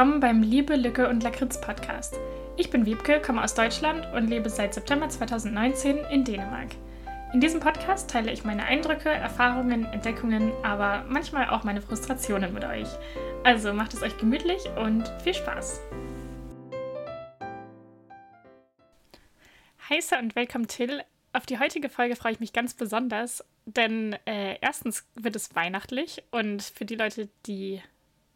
[0.00, 2.18] willkommen beim Liebe, Lücke und Lakritz Podcast.
[2.56, 6.68] Ich bin Wiebke, komme aus Deutschland und lebe seit September 2019 in Dänemark.
[7.34, 12.64] In diesem Podcast teile ich meine Eindrücke, Erfahrungen, Entdeckungen, aber manchmal auch meine Frustrationen mit
[12.64, 12.88] euch.
[13.44, 15.82] Also macht es euch gemütlich und viel Spaß.
[19.90, 21.02] Hi und willkommen Till.
[21.34, 26.22] Auf die heutige Folge freue ich mich ganz besonders, denn äh, erstens wird es weihnachtlich
[26.30, 27.82] und für die Leute, die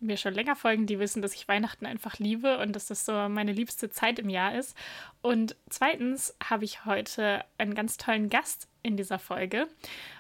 [0.04, 3.12] mir schon länger folgen, die wissen, dass ich Weihnachten einfach liebe und dass das so
[3.28, 4.76] meine liebste Zeit im Jahr ist.
[5.22, 9.66] Und zweitens habe ich heute einen ganz tollen Gast in dieser Folge.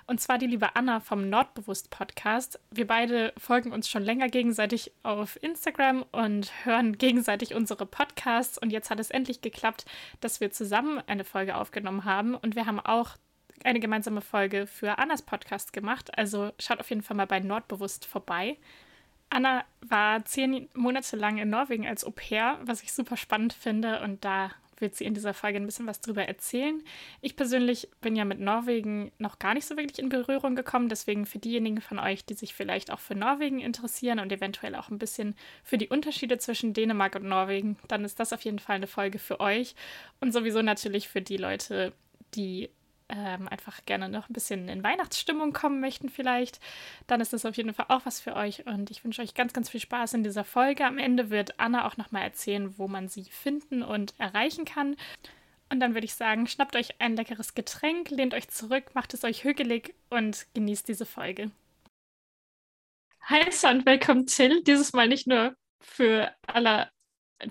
[0.06, 2.58] Und zwar die liebe Anna vom Nordbewusst Podcast.
[2.70, 8.58] Wir beide folgen uns schon länger gegenseitig auf Instagram und hören gegenseitig unsere Podcasts.
[8.58, 9.84] Und jetzt hat es endlich geklappt,
[10.20, 12.34] dass wir zusammen eine Folge aufgenommen haben.
[12.34, 13.16] Und wir haben auch
[13.64, 16.16] eine gemeinsame Folge für Annas Podcast gemacht.
[16.18, 18.56] Also schaut auf jeden Fall mal bei Nordbewusst vorbei.
[19.30, 24.00] Anna war zehn Monate lang in Norwegen als Au pair, was ich super spannend finde
[24.02, 26.82] und da wird sie in dieser Folge ein bisschen was drüber erzählen.
[27.20, 31.26] Ich persönlich bin ja mit Norwegen noch gar nicht so wirklich in Berührung gekommen, deswegen
[31.26, 34.98] für diejenigen von euch, die sich vielleicht auch für Norwegen interessieren und eventuell auch ein
[34.98, 38.86] bisschen für die Unterschiede zwischen Dänemark und Norwegen, dann ist das auf jeden Fall eine
[38.86, 39.74] Folge für euch
[40.20, 41.92] und sowieso natürlich für die Leute,
[42.34, 42.68] die
[43.08, 46.60] ähm, einfach gerne noch ein bisschen in Weihnachtsstimmung kommen möchten vielleicht,
[47.06, 49.52] dann ist das auf jeden Fall auch was für euch und ich wünsche euch ganz,
[49.52, 50.86] ganz viel Spaß in dieser Folge.
[50.86, 54.96] Am Ende wird Anna auch nochmal erzählen, wo man sie finden und erreichen kann.
[55.70, 59.24] Und dann würde ich sagen, schnappt euch ein leckeres Getränk, lehnt euch zurück, macht es
[59.24, 61.50] euch hügelig und genießt diese Folge.
[63.22, 64.62] Hi und willkommen Till.
[64.62, 66.90] Dieses Mal nicht nur für alle,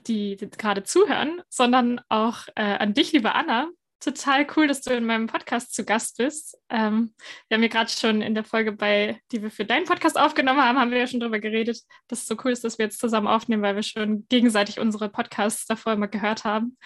[0.07, 3.69] die, gerade zuhören, sondern auch äh, an dich, liebe Anna
[4.03, 6.57] total cool, dass du in meinem Podcast zu Gast bist.
[6.69, 7.13] Ähm,
[7.47, 10.61] wir haben ja gerade schon in der Folge, bei, die wir für deinen Podcast aufgenommen
[10.61, 12.99] haben, haben wir ja schon darüber geredet, dass es so cool ist, dass wir jetzt
[12.99, 16.77] zusammen aufnehmen, weil wir schon gegenseitig unsere Podcasts davor immer gehört haben.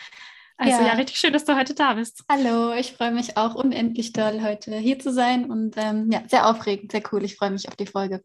[0.57, 2.23] Also ja, ja richtig schön, dass du heute da bist.
[2.29, 6.47] Hallo, ich freue mich auch unendlich doll, heute hier zu sein und ähm, ja, sehr
[6.47, 7.23] aufregend, sehr cool.
[7.23, 8.23] Ich freue mich auf die Folge.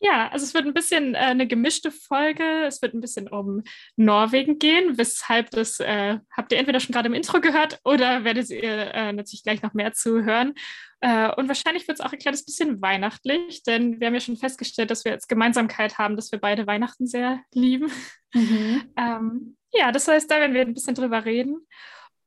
[0.00, 2.64] Ja, also es wird ein bisschen äh, eine gemischte Folge.
[2.66, 3.62] Es wird ein bisschen um
[3.96, 8.48] Norwegen gehen, weshalb das äh, habt ihr entweder schon gerade im Intro gehört oder werdet
[8.50, 10.54] ihr äh, natürlich gleich noch mehr zuhören.
[11.00, 14.36] Äh, und wahrscheinlich wird es auch ein kleines bisschen weihnachtlich, denn wir haben ja schon
[14.36, 17.90] festgestellt, dass wir als Gemeinsamkeit haben, dass wir beide Weihnachten sehr lieben.
[18.34, 18.92] Mhm.
[18.96, 21.66] ähm, ja, das heißt, da werden wir ein bisschen drüber reden.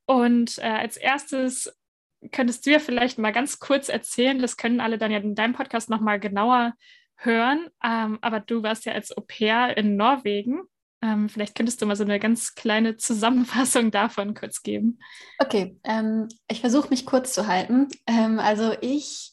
[0.04, 1.74] Und äh, als erstes
[2.32, 5.54] könntest du ja vielleicht mal ganz kurz erzählen, das können alle dann ja in deinem
[5.54, 6.74] Podcast nochmal genauer
[7.24, 7.68] hören.
[7.84, 10.62] Ähm, aber du warst ja als Au pair in Norwegen.
[11.02, 14.98] Ähm, vielleicht könntest du mal so eine ganz kleine Zusammenfassung davon kurz geben.
[15.38, 17.88] Okay, ähm, ich versuche mich kurz zu halten.
[18.06, 19.31] Ähm, also ich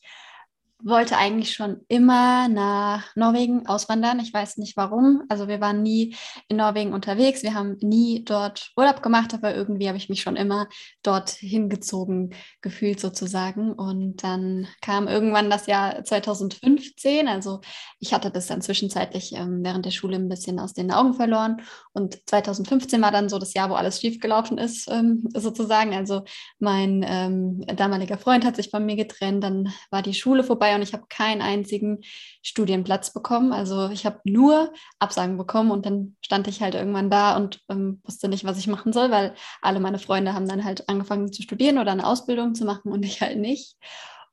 [0.81, 4.19] wollte eigentlich schon immer nach Norwegen auswandern.
[4.19, 5.23] Ich weiß nicht warum.
[5.27, 6.15] Also wir waren nie
[6.47, 7.43] in Norwegen unterwegs.
[7.43, 10.67] Wir haben nie dort Urlaub gemacht, aber irgendwie habe ich mich schon immer
[11.03, 13.73] dort hingezogen gefühlt sozusagen.
[13.73, 17.27] Und dann kam irgendwann das Jahr 2015.
[17.27, 17.59] Also
[17.99, 21.61] ich hatte das dann zwischenzeitlich ähm, während der Schule ein bisschen aus den Augen verloren.
[21.91, 25.93] Und 2015 war dann so das Jahr, wo alles schiefgelaufen ist ähm, sozusagen.
[25.93, 26.23] Also
[26.57, 29.43] mein ähm, damaliger Freund hat sich von mir getrennt.
[29.43, 31.99] Dann war die Schule vorbei vorbei und ich habe keinen einzigen
[32.41, 33.53] Studienplatz bekommen.
[33.53, 38.01] Also ich habe nur Absagen bekommen und dann stand ich halt irgendwann da und ähm,
[38.03, 41.41] wusste nicht, was ich machen soll, weil alle meine Freunde haben dann halt angefangen zu
[41.41, 43.75] studieren oder eine Ausbildung zu machen und ich halt nicht.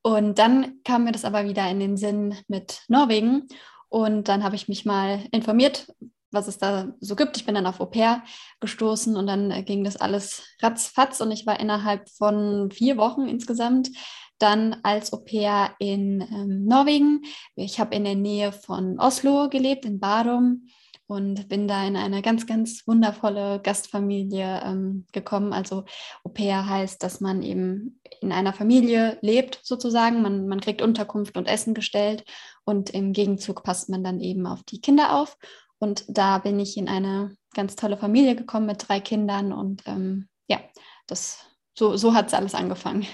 [0.03, 3.49] Und dann kam mir das aber wieder in den Sinn mit Norwegen
[3.89, 5.87] und dann habe ich mich mal informiert,
[6.31, 7.37] was es da so gibt.
[7.37, 8.23] Ich bin dann auf Au pair
[8.61, 13.91] gestoßen und dann ging das alles ratzfatz und ich war innerhalb von vier Wochen insgesamt
[14.39, 17.23] dann als Au pair in ähm, Norwegen.
[17.55, 20.69] Ich habe in der Nähe von Oslo gelebt, in Barum
[21.07, 25.53] und bin da in eine ganz, ganz wundervolle Gastfamilie ähm, gekommen.
[25.53, 25.85] Also
[26.25, 30.23] Au pair heißt, dass man eben in einer Familie lebt sozusagen.
[30.23, 32.25] Man, man kriegt Unterkunft und Essen gestellt
[32.65, 35.39] und im Gegenzug passt man dann eben auf die Kinder auf.
[35.79, 40.29] Und da bin ich in eine ganz tolle Familie gekommen mit drei Kindern und ähm,
[40.49, 40.59] ja,
[41.07, 41.39] das,
[41.75, 43.07] so, so hat es alles angefangen.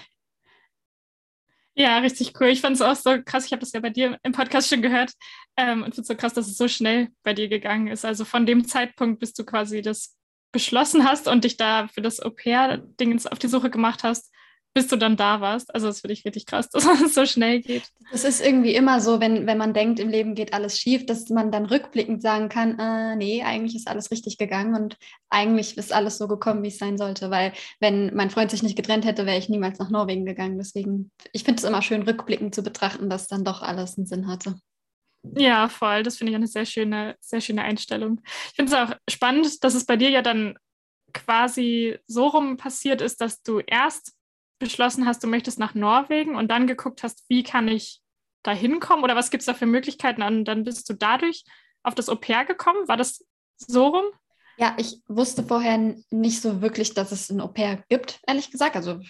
[1.74, 2.48] Ja, richtig cool.
[2.48, 3.46] Ich fand es auch so krass.
[3.46, 5.12] Ich habe das ja bei dir im Podcast schon gehört
[5.56, 8.04] ähm, und finde es so krass, dass es so schnell bei dir gegangen ist.
[8.04, 10.16] Also von dem Zeitpunkt, bis du quasi das
[10.52, 14.30] beschlossen hast und dich da für das Au-pair-Ding auf die Suche gemacht hast,
[14.74, 15.74] bis du dann da warst.
[15.74, 17.84] Also das finde ich richtig krass, dass es so schnell geht.
[18.12, 21.28] Es ist irgendwie immer so, wenn, wenn man denkt, im Leben geht alles schief, dass
[21.28, 24.96] man dann rückblickend sagen kann, äh, nee, eigentlich ist alles richtig gegangen und
[25.28, 27.30] eigentlich ist alles so gekommen, wie es sein sollte.
[27.30, 30.58] Weil wenn mein Freund sich nicht getrennt hätte, wäre ich niemals nach Norwegen gegangen.
[30.58, 34.26] Deswegen, ich finde es immer schön, rückblickend zu betrachten, dass dann doch alles einen Sinn
[34.26, 34.56] hatte.
[35.36, 36.02] Ja, voll.
[36.02, 38.20] Das finde ich eine sehr schöne, sehr schöne Einstellung.
[38.24, 40.56] Ich finde es auch spannend, dass es bei dir ja dann
[41.12, 44.14] quasi so rum passiert ist, dass du erst
[44.62, 48.00] beschlossen hast, du möchtest nach Norwegen und dann geguckt hast, wie kann ich
[48.42, 51.44] da hinkommen oder was gibt es da für Möglichkeiten und dann bist du dadurch
[51.82, 52.88] auf das Au pair gekommen.
[52.88, 53.24] War das
[53.56, 54.04] so rum?
[54.58, 58.76] Ja, ich wusste vorher nicht so wirklich, dass es ein Au pair gibt, ehrlich gesagt.
[58.76, 59.00] Also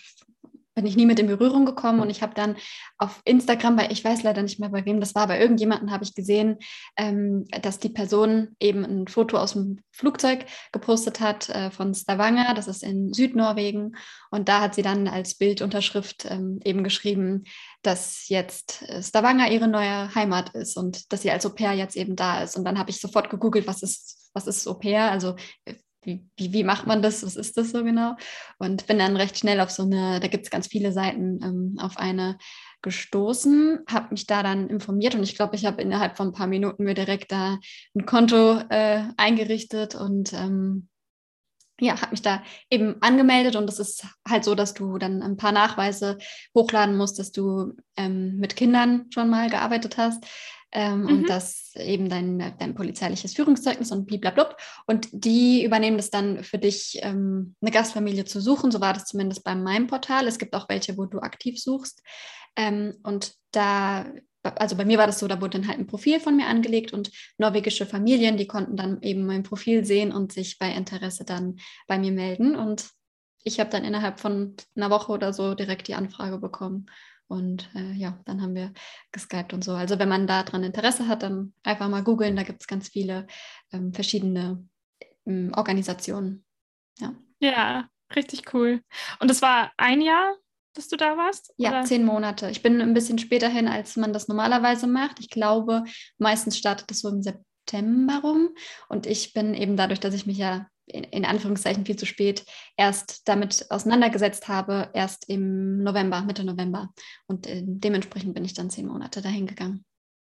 [0.74, 2.56] bin ich nie mit in Berührung gekommen und ich habe dann
[2.98, 6.04] auf Instagram, weil ich weiß leider nicht mehr, bei wem das war, bei irgendjemanden habe
[6.04, 6.58] ich gesehen,
[6.96, 12.54] ähm, dass die Person eben ein Foto aus dem Flugzeug gepostet hat äh, von Stavanger,
[12.54, 13.96] das ist in Südnorwegen.
[14.30, 17.44] Und da hat sie dann als Bildunterschrift ähm, eben geschrieben,
[17.82, 21.96] dass jetzt äh, Stavanger ihre neue Heimat ist und dass sie als Au pair jetzt
[21.96, 22.56] eben da ist.
[22.56, 26.28] Und dann habe ich sofort gegoogelt, was ist was ist Au pair, also äh, wie,
[26.36, 28.16] wie, macht man das, was ist das so genau?
[28.58, 31.76] Und bin dann recht schnell auf so eine, da gibt es ganz viele Seiten, ähm,
[31.78, 32.38] auf eine
[32.82, 36.48] gestoßen, habe mich da dann informiert und ich glaube, ich habe innerhalb von ein paar
[36.48, 37.58] Minuten mir direkt da
[37.94, 40.88] ein Konto äh, eingerichtet und ähm,
[41.80, 45.36] ja, habe mich da eben angemeldet und es ist halt so, dass du dann ein
[45.36, 46.18] paar Nachweise
[46.56, 50.24] hochladen musst, dass du ähm, mit Kindern schon mal gearbeitet hast
[50.72, 51.08] ähm, mhm.
[51.08, 54.56] und das eben dein, dein polizeiliches Führungszeugnis und blablabla.
[54.86, 58.70] Und die übernehmen das dann für dich, ähm, eine Gastfamilie zu suchen.
[58.70, 60.26] So war das zumindest bei meinem Portal.
[60.26, 62.02] Es gibt auch welche, wo du aktiv suchst.
[62.56, 64.06] Ähm, und da
[64.42, 66.92] also bei mir war das so, da wurde dann halt ein Profil von mir angelegt
[66.92, 71.58] und norwegische Familien, die konnten dann eben mein Profil sehen und sich bei Interesse dann
[71.86, 72.56] bei mir melden.
[72.56, 72.90] Und
[73.44, 76.86] ich habe dann innerhalb von einer Woche oder so direkt die Anfrage bekommen.
[77.32, 78.74] Und äh, ja, dann haben wir
[79.10, 79.72] geskypt und so.
[79.72, 82.36] Also wenn man daran Interesse hat, dann einfach mal googeln.
[82.36, 83.26] Da gibt es ganz viele
[83.72, 84.68] ähm, verschiedene
[85.24, 86.44] ähm, Organisationen.
[86.98, 87.14] Ja.
[87.40, 88.82] ja, richtig cool.
[89.18, 90.36] Und es war ein Jahr,
[90.74, 91.54] dass du da warst?
[91.56, 91.84] Ja, oder?
[91.84, 92.50] zehn Monate.
[92.50, 95.18] Ich bin ein bisschen später hin, als man das normalerweise macht.
[95.18, 95.84] Ich glaube,
[96.18, 98.50] meistens startet es so im September rum.
[98.90, 102.44] Und ich bin eben dadurch, dass ich mich ja in, Anführungszeichen viel zu spät
[102.76, 106.90] erst damit auseinandergesetzt habe, erst im November, Mitte November.
[107.26, 109.84] Und äh, dementsprechend bin ich dann zehn Monate dahin gegangen.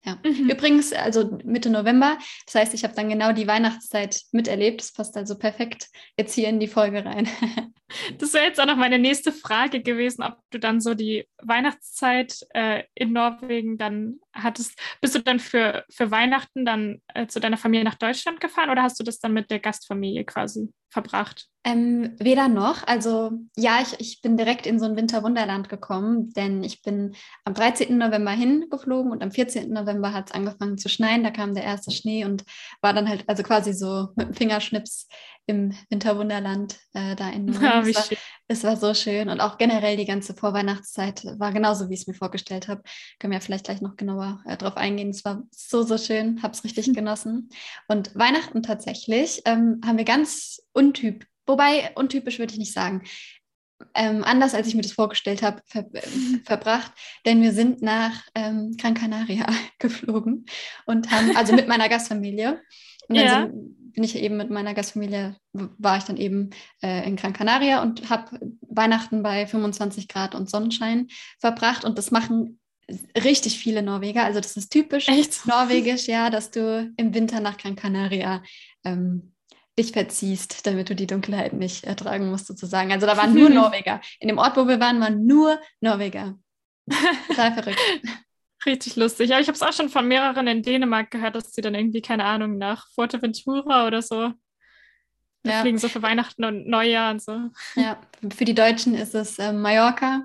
[0.07, 0.17] Ja.
[0.23, 0.49] Mhm.
[0.49, 4.79] Übrigens, also Mitte November, das heißt, ich habe dann genau die Weihnachtszeit miterlebt.
[4.79, 7.27] Das passt also perfekt jetzt hier in die Folge rein.
[8.17, 12.39] das wäre jetzt auch noch meine nächste Frage gewesen, ob du dann so die Weihnachtszeit
[12.53, 14.79] äh, in Norwegen dann hattest.
[15.01, 18.83] Bist du dann für, für Weihnachten dann äh, zu deiner Familie nach Deutschland gefahren oder
[18.83, 21.47] hast du das dann mit der Gastfamilie quasi verbracht?
[21.63, 22.87] Ähm, weder noch.
[22.87, 27.13] Also ja, ich, ich bin direkt in so ein Winterwunderland gekommen, denn ich bin
[27.43, 27.97] am 13.
[27.97, 29.71] November hingeflogen und am 14.
[29.71, 31.23] November hat es angefangen zu schneien.
[31.23, 32.45] Da kam der erste Schnee und
[32.81, 35.07] war dann halt also quasi so mit dem Fingerschnips
[35.47, 37.63] im Winterwunderland äh, da in Norden.
[37.63, 38.17] Ja, es, war,
[38.47, 42.07] es, war, so schön und auch generell die ganze Vorweihnachtszeit war genauso, wie ich es
[42.07, 42.83] mir vorgestellt habe.
[43.19, 45.09] Können wir vielleicht gleich noch genauer äh, drauf eingehen.
[45.09, 46.93] Es war so, so schön, habe es richtig mhm.
[46.95, 47.49] genossen.
[47.87, 53.03] Und Weihnachten tatsächlich ähm, haben wir ganz untyp, wobei untypisch würde ich nicht sagen.
[53.93, 56.41] Ähm, anders als ich mir das vorgestellt habe, ver mhm.
[56.45, 56.91] verbracht,
[57.25, 59.47] denn wir sind nach ähm, Gran Canaria
[59.79, 60.45] geflogen
[60.85, 62.61] und haben, also mit meiner Gastfamilie.
[63.07, 63.41] Und dann ja.
[63.43, 66.51] sind, bin ich eben mit meiner Gastfamilie, war ich dann eben
[66.83, 71.07] äh, in Gran Canaria und habe Weihnachten bei 25 Grad und Sonnenschein
[71.39, 71.83] verbracht.
[71.83, 72.59] Und das machen
[73.17, 74.23] richtig viele Norweger.
[74.23, 75.45] Also das ist typisch Echt?
[75.47, 78.43] norwegisch, ja, dass du im Winter nach Gran Canaria
[78.83, 79.33] ähm,
[79.79, 82.91] dich verziehst, damit du die Dunkelheit nicht ertragen musst, sozusagen.
[82.91, 83.99] Also da waren nur Norweger.
[84.19, 86.37] In dem Ort, wo wir waren, waren nur Norweger.
[87.29, 87.81] Total verrückt.
[88.65, 89.31] Richtig lustig.
[89.31, 92.01] Aber ich habe es auch schon von mehreren in Dänemark gehört, dass sie dann irgendwie,
[92.01, 94.33] keine Ahnung, nach Fuerteventura oder so
[95.43, 95.61] ja.
[95.61, 97.49] fliegen, so für Weihnachten und Neujahr und so.
[97.75, 98.01] Ja,
[98.35, 100.23] für die Deutschen ist es äh, Mallorca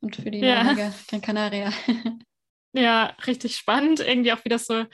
[0.00, 0.62] und für die ja.
[0.62, 1.72] Norweger Gran Canaria.
[2.72, 4.00] ja, richtig spannend.
[4.00, 4.84] Irgendwie auch wie das so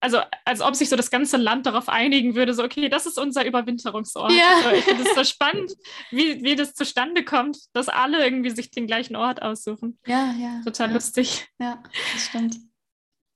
[0.00, 3.18] also als ob sich so das ganze Land darauf einigen würde, so, okay, das ist
[3.18, 4.32] unser Überwinterungsort.
[4.32, 4.56] Ja.
[4.56, 5.72] Also, ich finde es so spannend,
[6.10, 9.98] wie, wie das zustande kommt, dass alle irgendwie sich den gleichen Ort aussuchen.
[10.06, 10.60] Ja, ja.
[10.64, 10.94] Total ja.
[10.94, 11.48] lustig.
[11.58, 12.56] Ja, das stimmt.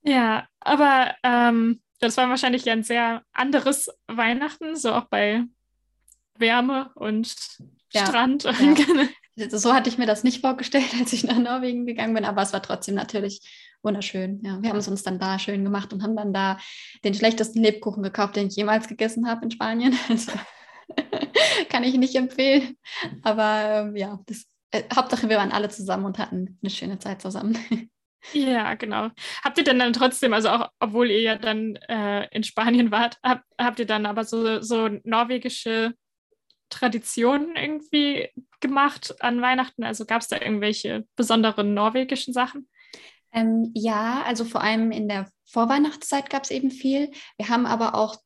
[0.04, 5.44] Ja, aber ähm, das war wahrscheinlich ja ein sehr anderes Weihnachten, so auch bei
[6.36, 7.34] Wärme und
[7.92, 8.06] ja.
[8.06, 8.44] Strand.
[8.44, 8.52] Ja.
[9.36, 12.52] so hatte ich mir das nicht vorgestellt, als ich nach Norwegen gegangen bin, aber es
[12.52, 13.40] war trotzdem natürlich
[13.82, 14.40] wunderschön.
[14.44, 16.58] Ja, wir haben es uns dann da schön gemacht und haben dann da
[17.04, 19.98] den schlechtesten Lebkuchen gekauft, den ich jemals gegessen habe in Spanien.
[20.08, 20.32] Also,
[21.70, 22.76] kann ich nicht empfehlen.
[23.22, 27.22] Aber ähm, ja, das, äh, Hauptsache wir waren alle zusammen und hatten eine schöne Zeit
[27.22, 27.56] zusammen.
[28.32, 29.08] Ja, genau.
[29.42, 33.18] Habt ihr denn dann trotzdem, also auch obwohl ihr ja dann äh, in Spanien wart,
[33.22, 35.94] hab, habt ihr dann aber so, so norwegische
[36.72, 39.84] Traditionen irgendwie gemacht an Weihnachten?
[39.84, 42.68] Also gab es da irgendwelche besonderen norwegischen Sachen?
[43.32, 47.10] Ähm, ja, also vor allem in der Vorweihnachtszeit gab es eben viel.
[47.36, 48.16] Wir haben aber auch,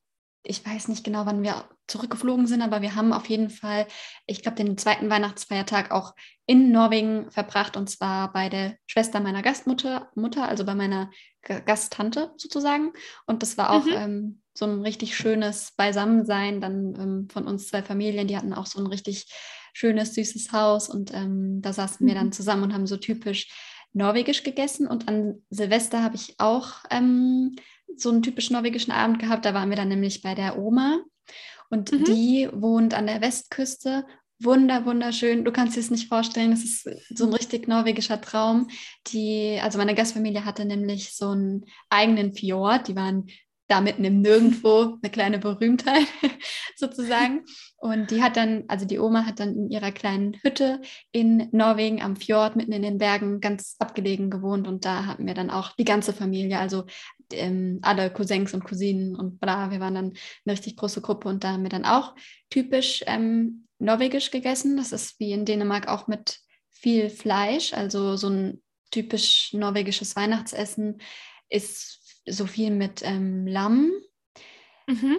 [0.43, 3.87] ich weiß nicht genau, wann wir zurückgeflogen sind, aber wir haben auf jeden Fall,
[4.25, 6.13] ich glaube, den zweiten Weihnachtsfeiertag auch
[6.45, 11.09] in Norwegen verbracht und zwar bei der Schwester meiner Gastmutter, Mutter, also bei meiner
[11.41, 12.91] Gasttante sozusagen.
[13.25, 13.93] Und das war auch mhm.
[13.93, 18.27] ähm, so ein richtig schönes Beisammensein dann ähm, von uns zwei Familien.
[18.27, 19.31] Die hatten auch so ein richtig
[19.73, 22.31] schönes, süßes Haus und ähm, da saßen wir dann mhm.
[22.31, 23.51] zusammen und haben so typisch
[23.93, 24.87] norwegisch gegessen.
[24.87, 27.55] Und an Silvester habe ich auch ähm,
[27.95, 29.45] so einen typisch norwegischen Abend gehabt.
[29.45, 31.01] Da waren wir dann nämlich bei der Oma
[31.69, 32.03] und mhm.
[32.05, 34.07] die wohnt an der Westküste.
[34.39, 35.45] Wunder, wunderschön.
[35.45, 36.49] Du kannst dir es nicht vorstellen.
[36.49, 38.69] Das ist so ein richtig norwegischer Traum.
[39.07, 42.87] Die, also meine Gastfamilie hatte nämlich so einen eigenen Fjord.
[42.87, 43.27] Die waren
[43.67, 46.07] da mitten im Nirgendwo eine kleine Berühmtheit
[46.75, 47.43] sozusagen.
[47.77, 50.81] Und die hat dann, also die Oma hat dann in ihrer kleinen Hütte
[51.11, 54.67] in Norwegen am Fjord mitten in den Bergen ganz abgelegen gewohnt.
[54.67, 56.85] Und da hatten wir dann auch die ganze Familie, also
[57.33, 59.69] ähm, alle Cousins und Cousinen und bla.
[59.69, 60.13] Wir waren dann
[60.45, 62.15] eine richtig große Gruppe und da haben wir dann auch
[62.49, 64.77] typisch ähm, norwegisch gegessen.
[64.77, 71.01] Das ist wie in Dänemark auch mit viel Fleisch, also so ein typisch norwegisches Weihnachtsessen
[71.49, 73.91] ist so viel mit ähm, Lamm.
[74.87, 75.17] Mhm.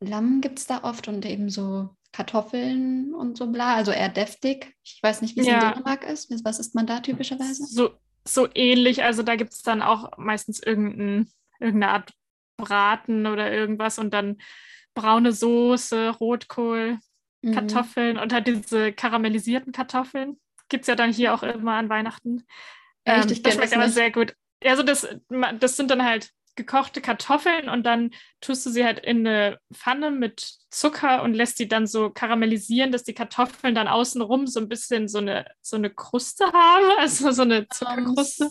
[0.00, 4.74] Lamm gibt es da oft und eben so Kartoffeln und so bla, also eher deftig.
[4.82, 5.54] Ich weiß nicht, wie es ja.
[5.54, 6.32] in Dänemark ist.
[6.44, 7.64] Was isst man da typischerweise?
[7.66, 7.90] So,
[8.26, 12.12] so ähnlich, also da gibt es dann auch meistens irgendein, irgendeine Art
[12.56, 14.38] Braten oder irgendwas und dann
[14.94, 16.98] braune Soße, Rotkohl,
[17.42, 17.52] mhm.
[17.52, 20.38] Kartoffeln und halt diese karamellisierten Kartoffeln.
[20.68, 22.44] Gibt es ja dann hier auch immer an Weihnachten.
[23.04, 24.34] Echt, ähm, das schmeckt aber sehr gut.
[24.64, 25.06] Also das,
[25.60, 28.10] das sind dann halt gekochte Kartoffeln und dann
[28.40, 32.92] tust du sie halt in eine Pfanne mit Zucker und lässt die dann so karamellisieren,
[32.92, 37.30] dass die Kartoffeln dann außenrum so ein bisschen so eine, so eine Kruste haben, also
[37.30, 38.50] so eine Zuckerkruste.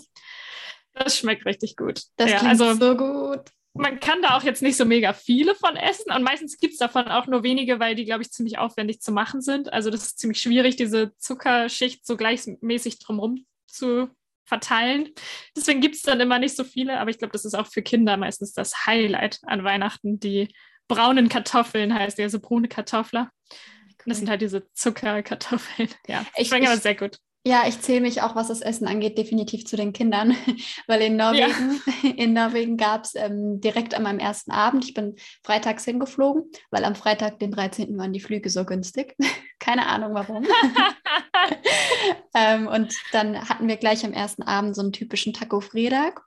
[0.93, 2.03] Das schmeckt richtig gut.
[2.15, 3.51] Das ja, klingt also, so gut.
[3.73, 6.79] Man kann da auch jetzt nicht so mega viele von essen und meistens gibt es
[6.79, 9.73] davon auch nur wenige, weil die, glaube ich, ziemlich aufwendig zu machen sind.
[9.73, 14.09] Also das ist ziemlich schwierig, diese Zuckerschicht so gleichmäßig drumherum zu
[14.45, 15.09] verteilen.
[15.55, 17.81] Deswegen gibt es dann immer nicht so viele, aber ich glaube, das ist auch für
[17.81, 20.19] Kinder meistens das Highlight an Weihnachten.
[20.19, 20.53] Die
[20.87, 23.31] braunen Kartoffeln heißt die, also braune Kartoffler.
[23.51, 23.95] Cool.
[24.05, 25.89] Das sind halt diese Zuckerkartoffeln.
[26.07, 27.17] Ja, ich schmecken aber sehr gut.
[27.47, 30.35] Ja, ich zähle mich auch, was das Essen angeht, definitiv zu den Kindern,
[30.87, 32.09] weil in Norwegen, ja.
[32.17, 36.83] in Norwegen gab es ähm, direkt an meinem ersten Abend, ich bin freitags hingeflogen, weil
[36.83, 37.95] am Freitag, den 13.
[37.99, 39.15] waren die Flüge so günstig.
[39.59, 40.45] Keine Ahnung warum.
[42.35, 46.21] ähm, und dann hatten wir gleich am ersten Abend so einen typischen Taco-Fredag.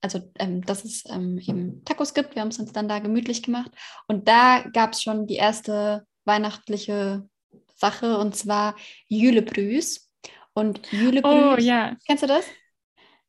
[0.00, 2.34] Also, ähm, dass es ähm, eben Tacos gibt.
[2.34, 3.70] Wir haben es uns dann da gemütlich gemacht.
[4.06, 7.26] Und da gab es schon die erste weihnachtliche
[7.74, 8.76] Sache und zwar
[9.08, 10.10] Jülebrüs.
[10.52, 11.32] Und Jülebrüs.
[11.32, 11.96] Oh ja.
[12.06, 12.44] Kennst du das?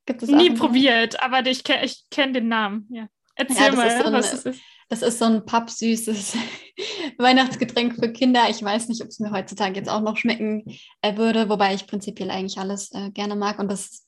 [0.06, 2.88] Gibt es Nie probiert, aber ich, ich kenne den Namen.
[2.92, 3.08] Ja.
[3.36, 4.62] Erzähl ja, mal, so was es ist.
[4.88, 6.38] Das ist so ein pappsüßes
[7.18, 8.50] Weihnachtsgetränk für Kinder.
[8.50, 10.63] Ich weiß nicht, ob es mir heutzutage jetzt auch noch schmecken
[11.01, 13.60] äh, würde, wobei ich prinzipiell eigentlich alles äh, gerne mag.
[13.60, 14.08] Und das,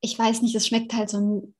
[0.00, 1.54] ich weiß nicht, es schmeckt halt so ein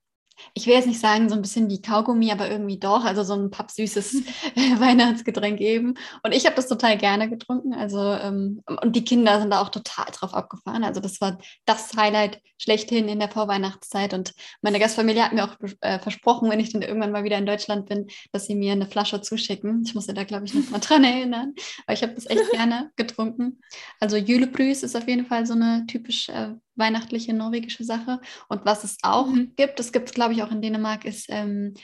[0.54, 3.34] ich will jetzt nicht sagen, so ein bisschen wie Kaugummi, aber irgendwie doch, also so
[3.34, 4.14] ein pappsüßes
[4.78, 5.94] Weihnachtsgetränk eben.
[6.22, 7.74] Und ich habe das total gerne getrunken.
[7.74, 10.84] Also, ähm, und die Kinder sind da auch total drauf abgefahren.
[10.84, 14.14] Also, das war das Highlight schlechthin in der Vorweihnachtszeit.
[14.14, 17.46] Und meine Gastfamilie hat mir auch äh, versprochen, wenn ich dann irgendwann mal wieder in
[17.46, 19.82] Deutschland bin, dass sie mir eine Flasche zuschicken.
[19.86, 21.54] Ich muss da, glaube ich, noch mal dran erinnern.
[21.86, 23.60] Aber ich habe das echt gerne getrunken.
[24.00, 28.20] Also, Jülebrüs ist auf jeden Fall so eine typisch äh, weihnachtliche norwegische Sache.
[28.48, 29.54] Und was es auch mhm.
[29.56, 31.74] gibt, das gibt es, glaube ich, auch in Dänemark, ist ähm,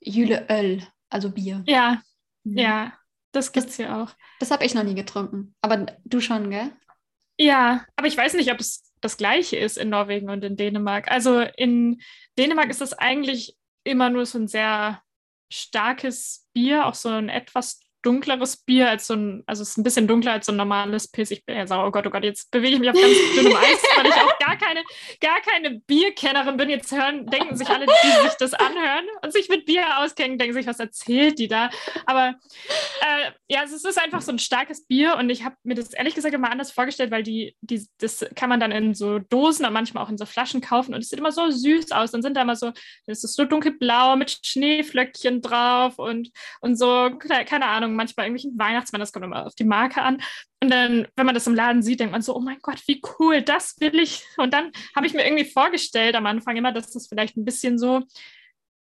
[0.00, 1.62] Jüleöl, also Bier.
[1.66, 2.02] Ja,
[2.44, 2.58] mhm.
[2.58, 2.92] ja,
[3.32, 4.10] das gibt es hier auch.
[4.40, 5.54] Das habe ich noch nie getrunken.
[5.60, 6.72] Aber du schon, gell?
[7.38, 11.10] Ja, aber ich weiß nicht, ob es das gleiche ist in Norwegen und in Dänemark.
[11.10, 12.00] Also in
[12.38, 15.02] Dänemark ist es eigentlich immer nur so ein sehr
[15.50, 19.82] starkes Bier, auch so ein etwas dunkleres Bier als so ein, also es ist ein
[19.82, 21.32] bisschen dunkler als so ein normales Piss.
[21.32, 23.56] Ich bin ja sauer, oh Gott, oh Gott, jetzt bewege ich mich auf ganz dünnem
[23.56, 24.84] Eis, weil ich auch gar keine,
[25.20, 26.70] gar keine Bierkennerin bin.
[26.70, 30.54] Jetzt hören, denken sich alle, die sich das anhören und sich mit Bier auskennen, denken
[30.54, 31.68] sich, was erzählt die da?
[32.06, 32.36] Aber
[33.00, 36.14] äh, ja, es ist einfach so ein starkes Bier und ich habe mir das ehrlich
[36.14, 39.72] gesagt immer anders vorgestellt, weil die, die, das kann man dann in so Dosen und
[39.72, 42.12] manchmal auch in so Flaschen kaufen und es sieht immer so süß aus.
[42.12, 42.72] Dann sind da immer so,
[43.06, 49.00] das ist so dunkelblau mit Schneeflöckchen drauf und, und so, keine Ahnung, manchmal irgendwelchen Weihnachtsmann,
[49.00, 50.22] das kommt immer auf die Marke an.
[50.62, 53.02] Und dann, wenn man das im Laden sieht, denkt man so, oh mein Gott, wie
[53.18, 54.24] cool, das will ich.
[54.36, 57.78] Und dann habe ich mir irgendwie vorgestellt am Anfang immer, dass das vielleicht ein bisschen
[57.78, 58.02] so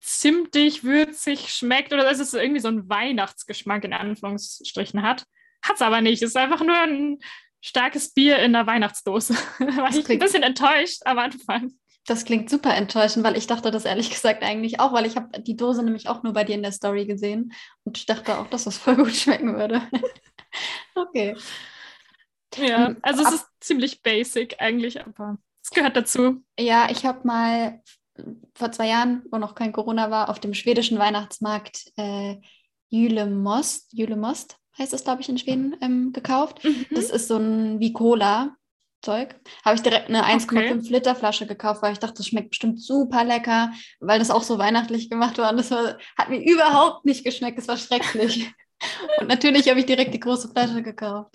[0.00, 5.24] zimtig, würzig schmeckt oder dass es irgendwie so einen Weihnachtsgeschmack in Anführungsstrichen hat.
[5.62, 6.22] Hat es aber nicht.
[6.22, 7.18] Es ist einfach nur ein
[7.62, 9.34] starkes Bier in einer Weihnachtsdose.
[9.58, 11.72] War ich ein bisschen enttäuscht am Anfang.
[12.06, 15.40] Das klingt super enttäuschend, weil ich dachte das ehrlich gesagt eigentlich auch, weil ich habe
[15.40, 17.52] die Dose nämlich auch nur bei dir in der Story gesehen
[17.84, 19.82] und ich dachte auch, dass das voll gut schmecken würde.
[20.94, 21.36] okay.
[22.56, 26.44] Ja, ähm, also es ist ziemlich basic eigentlich, aber es gehört dazu.
[26.58, 27.82] Ja, ich habe mal
[28.54, 32.36] vor zwei Jahren, wo noch kein Corona war, auf dem schwedischen Weihnachtsmarkt äh,
[32.90, 36.64] Julemost, Julemost heißt es, glaube ich, in Schweden, ähm, gekauft.
[36.64, 36.86] Mhm.
[36.90, 38.56] Das ist so ein wie Cola.
[39.04, 39.34] Zeug.
[39.64, 40.92] Habe ich direkt eine 1,5 okay.
[40.92, 44.58] Liter Flasche gekauft, weil ich dachte, das schmeckt bestimmt super lecker, weil das auch so
[44.58, 45.50] weihnachtlich gemacht war.
[45.50, 47.58] Und das war, hat mir überhaupt nicht geschmeckt.
[47.58, 48.52] Es war schrecklich.
[49.20, 51.34] Und natürlich habe ich direkt die große Flasche gekauft.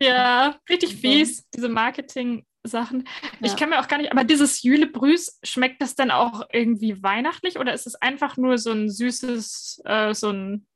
[0.00, 3.04] Ja, richtig fies, diese Marketing-Sachen.
[3.40, 3.46] Ja.
[3.46, 7.02] Ich kann mir auch gar nicht, aber dieses Jule Brüß, schmeckt das denn auch irgendwie
[7.02, 10.66] weihnachtlich oder ist es einfach nur so ein süßes, äh, so ein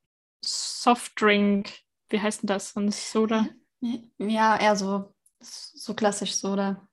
[0.44, 1.70] Softdrink?
[2.08, 2.72] Wie heißt denn das?
[2.72, 3.48] So ein Soda?
[4.18, 5.13] Ja, eher so,
[5.44, 6.86] so klassisch Soda.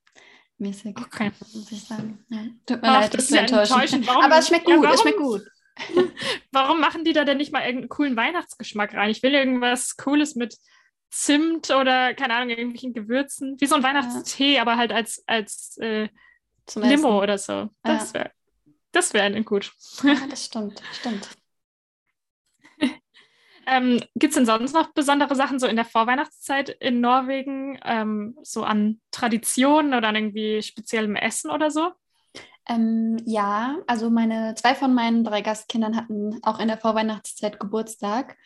[0.58, 1.32] Mäßig, okay.
[1.54, 2.24] muss ich sagen.
[2.30, 2.44] Ja.
[2.66, 4.08] Tut mir Ach, leid, das ist enttäuschend.
[4.08, 5.42] Aber es schmeckt gut, ja, es schmeckt gut.
[6.52, 9.10] Warum machen die da denn nicht mal irgendeinen coolen Weihnachtsgeschmack rein?
[9.10, 10.58] Ich will irgendwas Cooles mit
[11.10, 13.60] Zimt oder, keine Ahnung, irgendwelchen Gewürzen.
[13.60, 14.62] Wie so ein Weihnachtstee, ja.
[14.62, 16.10] aber halt als, als äh,
[16.76, 17.70] Limo oder so.
[17.84, 18.32] Das wäre
[18.92, 19.72] das wär gut.
[20.04, 21.30] Ja, das stimmt, stimmt.
[23.68, 28.38] Ähm, Gibt es denn sonst noch besondere Sachen so in der Vorweihnachtszeit in Norwegen, ähm,
[28.44, 31.92] so an Traditionen oder an irgendwie speziellem Essen oder so?
[32.68, 38.38] Ähm, ja, also meine zwei von meinen drei Gastkindern hatten auch in der Vorweihnachtszeit Geburtstag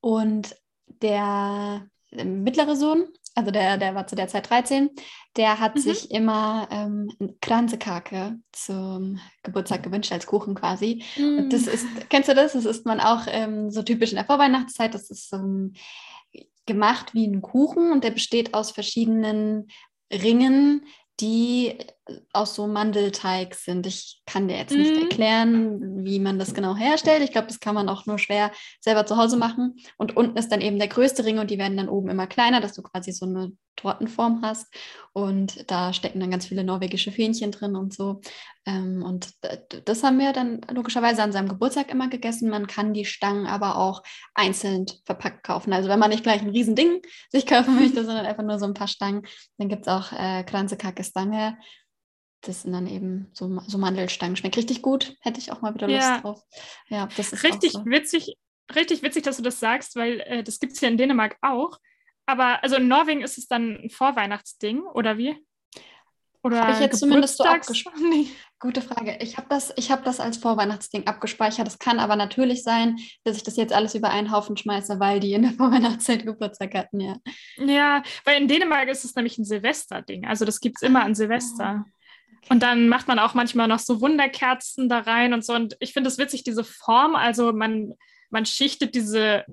[0.00, 0.54] und
[1.00, 4.90] der, der mittlere Sohn, also der, der war zu der Zeit 13,
[5.36, 5.80] der hat mhm.
[5.80, 7.10] sich immer ähm,
[7.40, 11.02] Kranzekake zum Geburtstag gewünscht, als Kuchen quasi.
[11.16, 11.38] Mhm.
[11.38, 12.52] Und das ist, kennst du das?
[12.52, 14.94] Das isst man auch ähm, so typisch in der Vorweihnachtszeit.
[14.94, 15.72] Das ist ähm,
[16.66, 19.68] gemacht wie ein Kuchen und der besteht aus verschiedenen
[20.12, 20.84] Ringen,
[21.20, 21.78] die
[22.32, 23.86] aus so Mandelteig sind.
[23.86, 25.02] Ich kann dir jetzt nicht mhm.
[25.02, 27.22] erklären, wie man das genau herstellt.
[27.22, 29.76] Ich glaube, das kann man auch nur schwer selber zu Hause machen.
[29.98, 32.60] Und unten ist dann eben der größte Ring und die werden dann oben immer kleiner,
[32.60, 34.72] dass du quasi so eine Tortenform hast.
[35.12, 38.20] Und da stecken dann ganz viele norwegische Fähnchen drin und so.
[38.66, 39.32] Ähm, und
[39.86, 42.50] das haben wir dann logischerweise an seinem Geburtstag immer gegessen.
[42.50, 44.02] Man kann die Stangen aber auch
[44.34, 45.72] einzeln verpackt kaufen.
[45.72, 48.74] Also wenn man nicht gleich ein Riesending sich kaufen möchte, sondern einfach nur so ein
[48.74, 49.22] paar Stangen,
[49.58, 51.56] dann gibt es auch äh, Kranzekake-Stange
[52.42, 54.36] das sind dann eben so, so Mandelstangen.
[54.36, 55.16] Schmeckt richtig gut.
[55.20, 56.20] Hätte ich auch mal wieder Lust ja.
[56.20, 56.42] drauf.
[56.88, 57.84] Ja, das ist richtig so.
[57.86, 58.36] witzig.
[58.74, 61.78] Richtig witzig, dass du das sagst, weil äh, das gibt es hier in Dänemark auch.
[62.26, 65.36] Aber also in Norwegen ist es dann ein Vorweihnachtsding, oder wie?
[66.44, 68.00] Oder habe ich jetzt zumindest so abgespeichert?
[68.58, 69.18] Gute Frage.
[69.20, 71.68] Ich habe das, hab das als Vorweihnachtsding abgespeichert.
[71.68, 75.20] Es kann aber natürlich sein, dass ich das jetzt alles über einen Haufen schmeiße, weil
[75.20, 77.16] die in der Vorweihnachtszeit Geburtstag hatten, ja.
[77.58, 80.26] Ja, weil in Dänemark ist es nämlich ein Silvesterding.
[80.26, 81.84] Also das gibt es immer an Silvester.
[82.48, 85.54] Und dann macht man auch manchmal noch so Wunderkerzen da rein und so.
[85.54, 87.14] Und ich finde es witzig, diese Form.
[87.14, 87.94] Also man,
[88.30, 89.44] man schichtet diese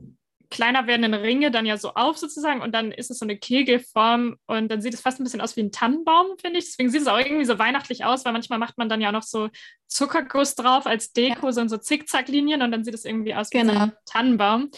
[0.49, 4.37] kleiner werdenden Ringe dann ja so auf sozusagen und dann ist es so eine Kegelform
[4.47, 6.65] und dann sieht es fast ein bisschen aus wie ein Tannenbaum, finde ich.
[6.65, 9.23] Deswegen sieht es auch irgendwie so weihnachtlich aus, weil manchmal macht man dann ja noch
[9.23, 9.49] so
[9.87, 11.51] Zuckerguss drauf als Deko, ja.
[11.51, 13.79] so, so Zickzacklinien und dann sieht es irgendwie aus wie genau.
[13.79, 14.71] ein Tannenbaum.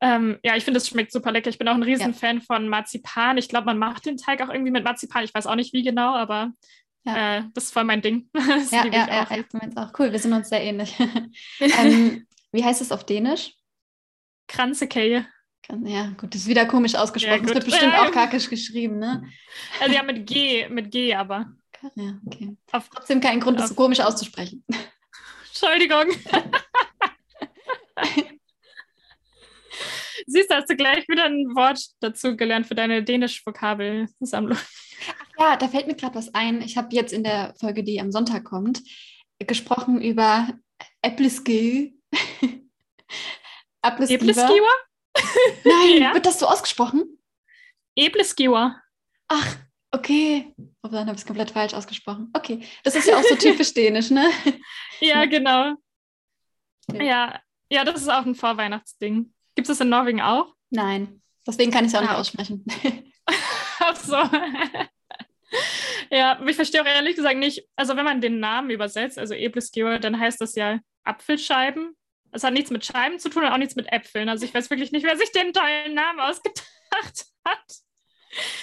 [0.00, 1.50] Ähm, ja, ich finde, es schmeckt super lecker.
[1.50, 2.42] Ich bin auch ein Riesenfan ja.
[2.42, 3.38] von Marzipan.
[3.38, 5.22] Ich glaube, man macht den Teig auch irgendwie mit Marzipan.
[5.22, 6.52] Ich weiß auch nicht, wie genau, aber
[7.04, 7.38] ja.
[7.38, 8.28] Äh, das ist voll mein Ding.
[8.34, 10.12] Das ja, ja, ja, ja, auch cool.
[10.12, 10.94] Wir sind uns sehr ähnlich.
[11.60, 13.54] ähm, wie heißt es auf Dänisch?
[14.48, 15.26] Kranzekeje.
[15.84, 17.46] Ja, gut, das ist wieder komisch ausgesprochen.
[17.46, 19.24] Ja, das wird bestimmt auch kakisch geschrieben, ne?
[19.80, 21.52] Also ja, mit G, mit G aber.
[21.94, 22.56] Ja, okay.
[22.72, 24.64] Auf, Trotzdem kein Grund, das so komisch auszusprechen.
[25.48, 26.06] Entschuldigung.
[30.26, 33.02] Siehst du, hast du gleich wieder ein Wort dazu gelernt für deine
[35.06, 35.38] dänisch-Vokabelsammlung.
[35.38, 36.62] Ja, da fällt mir gerade was ein.
[36.62, 38.82] Ich habe jetzt in der Folge, die am Sonntag kommt,
[39.38, 40.48] gesprochen über.
[41.02, 41.90] Äppleskiwer?
[45.64, 46.14] Nein, ja.
[46.14, 47.18] wird das so ausgesprochen?
[47.96, 48.80] Äppleskiwer.
[49.28, 49.56] Ach,
[49.90, 50.54] okay.
[50.82, 52.30] Oh, dann habe ich es komplett falsch ausgesprochen.
[52.32, 54.30] Okay, das ist ja auch so typisch dänisch, ne?
[55.00, 55.74] Ja, genau.
[56.92, 57.02] Ja.
[57.02, 59.32] ja, ja, das ist auch ein Vorweihnachtsding.
[59.54, 60.54] Gibt es das in Norwegen auch?
[60.70, 62.18] Nein, deswegen kann ich es auch nicht ah.
[62.18, 62.64] aussprechen.
[63.92, 64.16] Ach so.
[66.10, 69.98] ja, ich verstehe auch ehrlich gesagt nicht, also wenn man den Namen übersetzt, also Eblesgeber,
[69.98, 71.96] dann heißt das ja Apfelscheiben.
[72.30, 74.28] Das hat nichts mit Scheiben zu tun und auch nichts mit Äpfeln.
[74.28, 77.64] Also ich weiß wirklich nicht, wer sich den tollen Namen ausgedacht hat.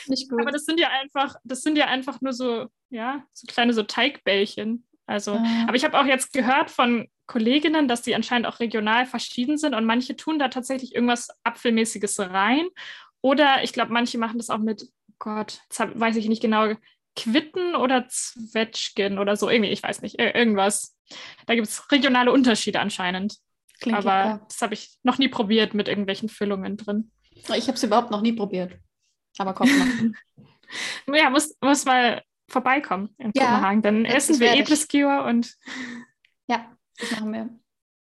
[0.08, 0.42] Nicht gut.
[0.42, 3.84] Aber das sind ja einfach, das sind ja einfach nur so, ja, so kleine so
[3.84, 4.88] Teigbällchen.
[5.06, 5.66] Also, ah.
[5.68, 9.76] aber ich habe auch jetzt gehört von Kolleginnen, dass die anscheinend auch regional verschieden sind
[9.76, 12.68] und manche tun da tatsächlich irgendwas Apfelmäßiges rein.
[13.22, 14.88] Oder ich glaube, manche machen das auch mit
[15.20, 16.74] Gott, jetzt hab, weiß ich nicht genau,
[17.16, 20.96] Quitten oder Zwetschgen oder so, irgendwie, ich weiß nicht, irgendwas.
[21.46, 23.38] Da gibt es regionale Unterschiede anscheinend.
[23.80, 24.46] Klingt Aber lecker.
[24.48, 27.12] das habe ich noch nie probiert mit irgendwelchen Füllungen drin.
[27.32, 28.78] Ich habe es überhaupt noch nie probiert.
[29.38, 30.12] Aber komm mal.
[31.18, 33.82] ja, muss, muss mal vorbeikommen in ja, Kopenhagen.
[33.82, 35.56] Dann essen wir Epleskewer und.
[36.48, 37.50] Ja, das machen wir.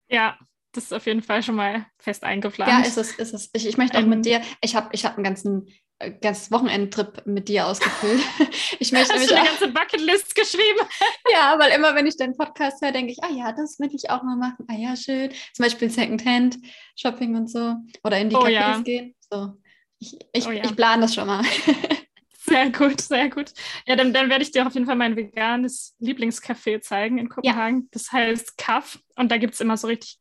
[0.09, 0.39] Ja,
[0.73, 2.71] das ist auf jeden Fall schon mal fest eingeplant.
[2.71, 3.51] Ja, ist es, ist es.
[3.53, 6.51] Ich, ich möchte auch ähm, mit dir, ich habe ich hab einen ganzen äh, ganzes
[6.51, 8.21] Wochenendtrip mit dir ausgefüllt.
[8.83, 10.81] Ich möchte Hast du eine ganze Bucketlist geschrieben?
[11.33, 14.09] ja, weil immer, wenn ich deinen Podcast höre, denke ich, ah ja, das will ich
[14.09, 14.65] auch mal machen.
[14.69, 15.31] Ah ja, schön.
[15.53, 16.57] Zum Beispiel Secondhand
[16.97, 17.75] Shopping und so.
[18.03, 18.81] Oder in die oh, Cafés ja.
[18.81, 19.15] gehen.
[19.31, 19.53] So.
[19.99, 20.65] Ich, ich, oh, ja.
[20.65, 21.45] ich plane das schon mal.
[22.43, 23.53] Sehr gut, sehr gut.
[23.87, 27.83] Ja, dann, dann werde ich dir auf jeden Fall mein veganes Lieblingscafé zeigen in Kopenhagen.
[27.83, 27.89] Ja.
[27.93, 28.99] Das heißt Kaff.
[29.15, 30.20] Und da gibt es immer so richtig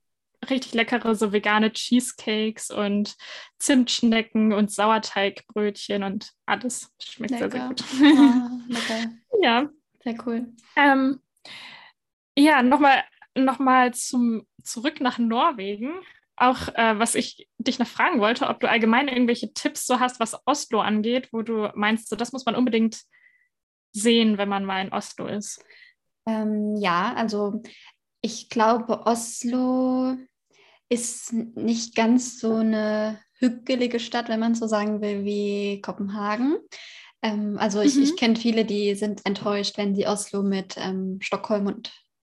[0.49, 3.15] richtig leckere so vegane Cheesecakes und
[3.59, 6.93] Zimtschnecken und Sauerteigbrötchen und alles.
[7.01, 7.49] Schmeckt lecker.
[7.49, 7.83] sehr, sehr gut.
[9.31, 9.69] Oh, ja.
[10.03, 10.53] Sehr cool.
[10.75, 11.21] Ähm,
[12.37, 13.03] ja, nochmal
[13.35, 15.93] noch mal zum zurück nach Norwegen.
[16.35, 20.19] Auch äh, was ich dich noch fragen wollte, ob du allgemein irgendwelche Tipps so hast,
[20.19, 23.01] was Oslo angeht, wo du meinst, so das muss man unbedingt
[23.91, 25.63] sehen, wenn man mal in Oslo ist.
[26.25, 27.61] Ähm, ja, also
[28.21, 30.17] ich glaube, Oslo
[30.89, 36.57] ist nicht ganz so eine hügelige Stadt, wenn man so sagen will, wie Kopenhagen.
[37.21, 38.03] Ähm, also ich, mhm.
[38.03, 41.91] ich kenne viele, die sind enttäuscht, wenn sie Oslo mit ähm, Stockholm und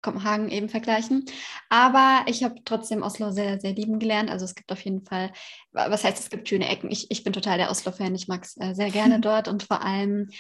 [0.02, 1.26] Kopenhagen eben vergleichen.
[1.68, 4.30] Aber ich habe trotzdem Oslo sehr, sehr lieben gelernt.
[4.30, 5.30] Also es gibt auf jeden Fall,
[5.72, 6.90] was heißt, es gibt schöne Ecken.
[6.90, 8.14] Ich, ich bin total der Oslo-Fan.
[8.14, 10.30] Ich mag es äh, sehr gerne dort und vor allem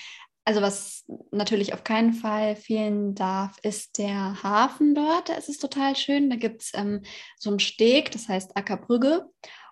[0.50, 5.30] also was natürlich auf keinen Fall fehlen darf, ist der Hafen dort.
[5.30, 6.28] Es ist total schön.
[6.28, 7.02] Da gibt es ähm,
[7.38, 9.26] so einen Steg, das heißt Ackerbrügge.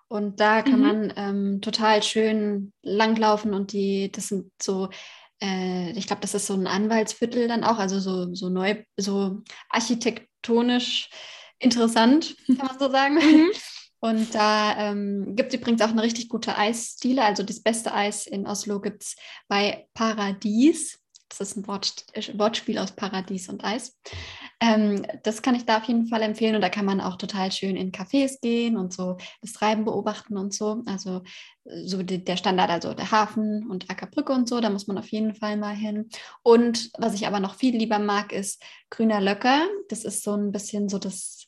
[0.07, 0.85] Und da kann mhm.
[0.85, 4.87] man ähm, total schön langlaufen und die, das sind so,
[5.41, 9.41] äh, ich glaube, das ist so ein Anwaltsviertel dann auch, also so, so neu, so
[9.69, 11.09] architektonisch
[11.59, 13.15] interessant, kann man so sagen.
[13.15, 13.51] Mhm.
[13.99, 17.23] Und da ähm, gibt es übrigens auch eine richtig gute Eisdiele.
[17.23, 19.15] Also das beste Eis in Oslo gibt es
[19.47, 20.99] bei Paradies.
[21.27, 23.99] Das ist ein Wort, Wortspiel aus Paradies und Eis.
[24.61, 26.55] Ähm, das kann ich da auf jeden Fall empfehlen.
[26.55, 30.37] Und da kann man auch total schön in Cafés gehen und so das Treiben beobachten
[30.37, 30.81] und so.
[30.85, 31.21] Also
[31.65, 35.09] so die, der Standard, also der Hafen und Ackerbrücke und so, da muss man auf
[35.09, 36.09] jeden Fall mal hin.
[36.41, 39.67] Und was ich aber noch viel lieber mag, ist Grüner Löcker.
[39.89, 41.47] Das ist so ein bisschen so das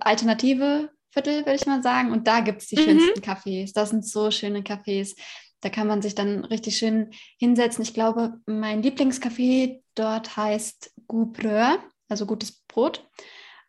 [0.00, 2.12] alternative Viertel, würde ich mal sagen.
[2.12, 2.84] Und da gibt es die mhm.
[2.84, 3.72] schönsten Cafés.
[3.74, 5.16] Das sind so schöne Cafés.
[5.60, 7.82] Da kann man sich dann richtig schön hinsetzen.
[7.82, 13.06] Ich glaube, mein Lieblingscafé dort heißt Goubreur, also gutes Brot.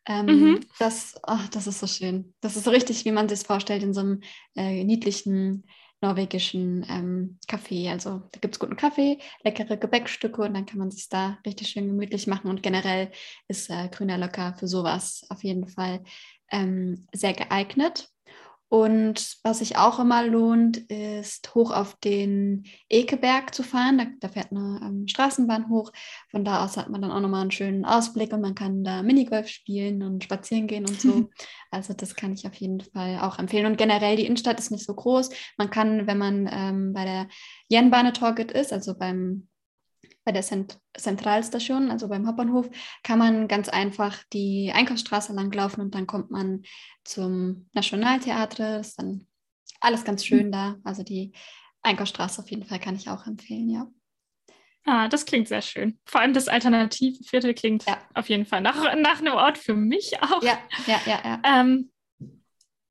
[0.07, 0.59] Ähm, mhm.
[0.79, 2.33] das, ach, das ist so schön.
[2.41, 4.21] Das ist so richtig, wie man sich vorstellt, in so einem
[4.55, 5.65] äh, niedlichen
[6.01, 7.89] norwegischen ähm, Café.
[7.89, 11.69] Also da gibt es guten Kaffee, leckere Gebäckstücke und dann kann man sich da richtig
[11.69, 12.49] schön gemütlich machen.
[12.49, 13.11] Und generell
[13.47, 16.03] ist äh, Grüner Löcker für sowas auf jeden Fall
[16.51, 18.10] ähm, sehr geeignet.
[18.71, 23.97] Und was sich auch immer lohnt, ist hoch auf den Ekeberg zu fahren.
[23.97, 25.91] Da, da fährt eine ähm, Straßenbahn hoch.
[26.29, 29.03] Von da aus hat man dann auch nochmal einen schönen Ausblick und man kann da
[29.03, 31.29] Minigolf spielen und spazieren gehen und so.
[31.71, 33.65] also das kann ich auf jeden Fall auch empfehlen.
[33.65, 35.31] Und generell, die Innenstadt ist nicht so groß.
[35.57, 37.27] Man kann, wenn man ähm, bei der
[37.67, 39.49] Jenbane Target ist, also beim
[40.23, 42.69] bei der Zent Zentralstation, also beim Hauptbahnhof,
[43.03, 46.63] kann man ganz einfach die Einkaufsstraße langlaufen und dann kommt man
[47.03, 48.77] zum Nationaltheater.
[48.77, 49.27] Das ist dann
[49.79, 50.51] alles ganz schön mhm.
[50.51, 50.75] da.
[50.83, 51.31] Also die
[51.81, 53.87] Einkaufsstraße auf jeden Fall kann ich auch empfehlen, ja.
[54.85, 55.99] Ah, das klingt sehr schön.
[56.05, 57.97] Vor allem das Alternativviertel klingt ja.
[58.15, 60.41] auf jeden Fall nach, nach einem Ort für mich auch.
[60.41, 60.57] Ja,
[60.87, 61.41] ja, ja, ja.
[61.43, 61.91] Ähm,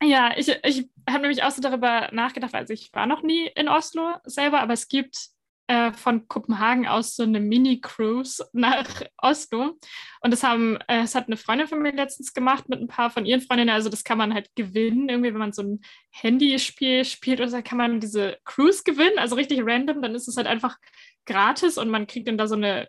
[0.03, 3.69] ja, ich, ich habe nämlich auch so darüber nachgedacht, also ich war noch nie in
[3.69, 5.31] Oslo selber, aber es gibt
[5.71, 9.79] äh, von Kopenhagen aus so eine Mini-Cruise nach Oslo.
[10.21, 13.09] Und das haben, äh, das hat eine Freundin von mir letztens gemacht mit ein paar
[13.09, 13.73] von ihren Freundinnen.
[13.73, 15.81] Also das kann man halt gewinnen, irgendwie, wenn man so ein
[16.11, 20.37] Handyspiel spielt oder so, kann man diese Cruise gewinnen, also richtig random, dann ist es
[20.37, 20.77] halt einfach
[21.25, 22.89] gratis und man kriegt dann da so eine,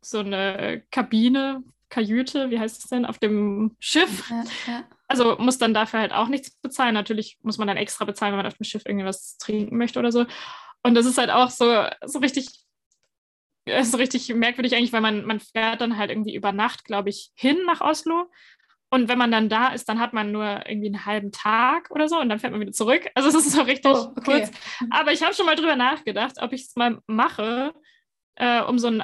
[0.00, 4.30] so eine Kabine, Kajüte, wie heißt es denn, auf dem Schiff.
[4.30, 4.84] Ja, ja.
[5.06, 6.94] Also muss dann dafür halt auch nichts bezahlen.
[6.94, 10.10] Natürlich muss man dann extra bezahlen, wenn man auf dem Schiff irgendwas trinken möchte oder
[10.10, 10.24] so.
[10.82, 12.48] Und das ist halt auch so, so richtig,
[13.82, 17.30] so richtig merkwürdig eigentlich, weil man, man fährt dann halt irgendwie über Nacht, glaube ich,
[17.34, 18.30] hin nach Oslo.
[18.90, 22.08] Und wenn man dann da ist, dann hat man nur irgendwie einen halben Tag oder
[22.08, 23.08] so und dann fährt man wieder zurück.
[23.14, 24.22] Also es ist so richtig oh, okay.
[24.24, 24.50] kurz.
[24.90, 27.72] Aber ich habe schon mal drüber nachgedacht, ob ich es mal mache,
[28.34, 29.02] äh, um so einen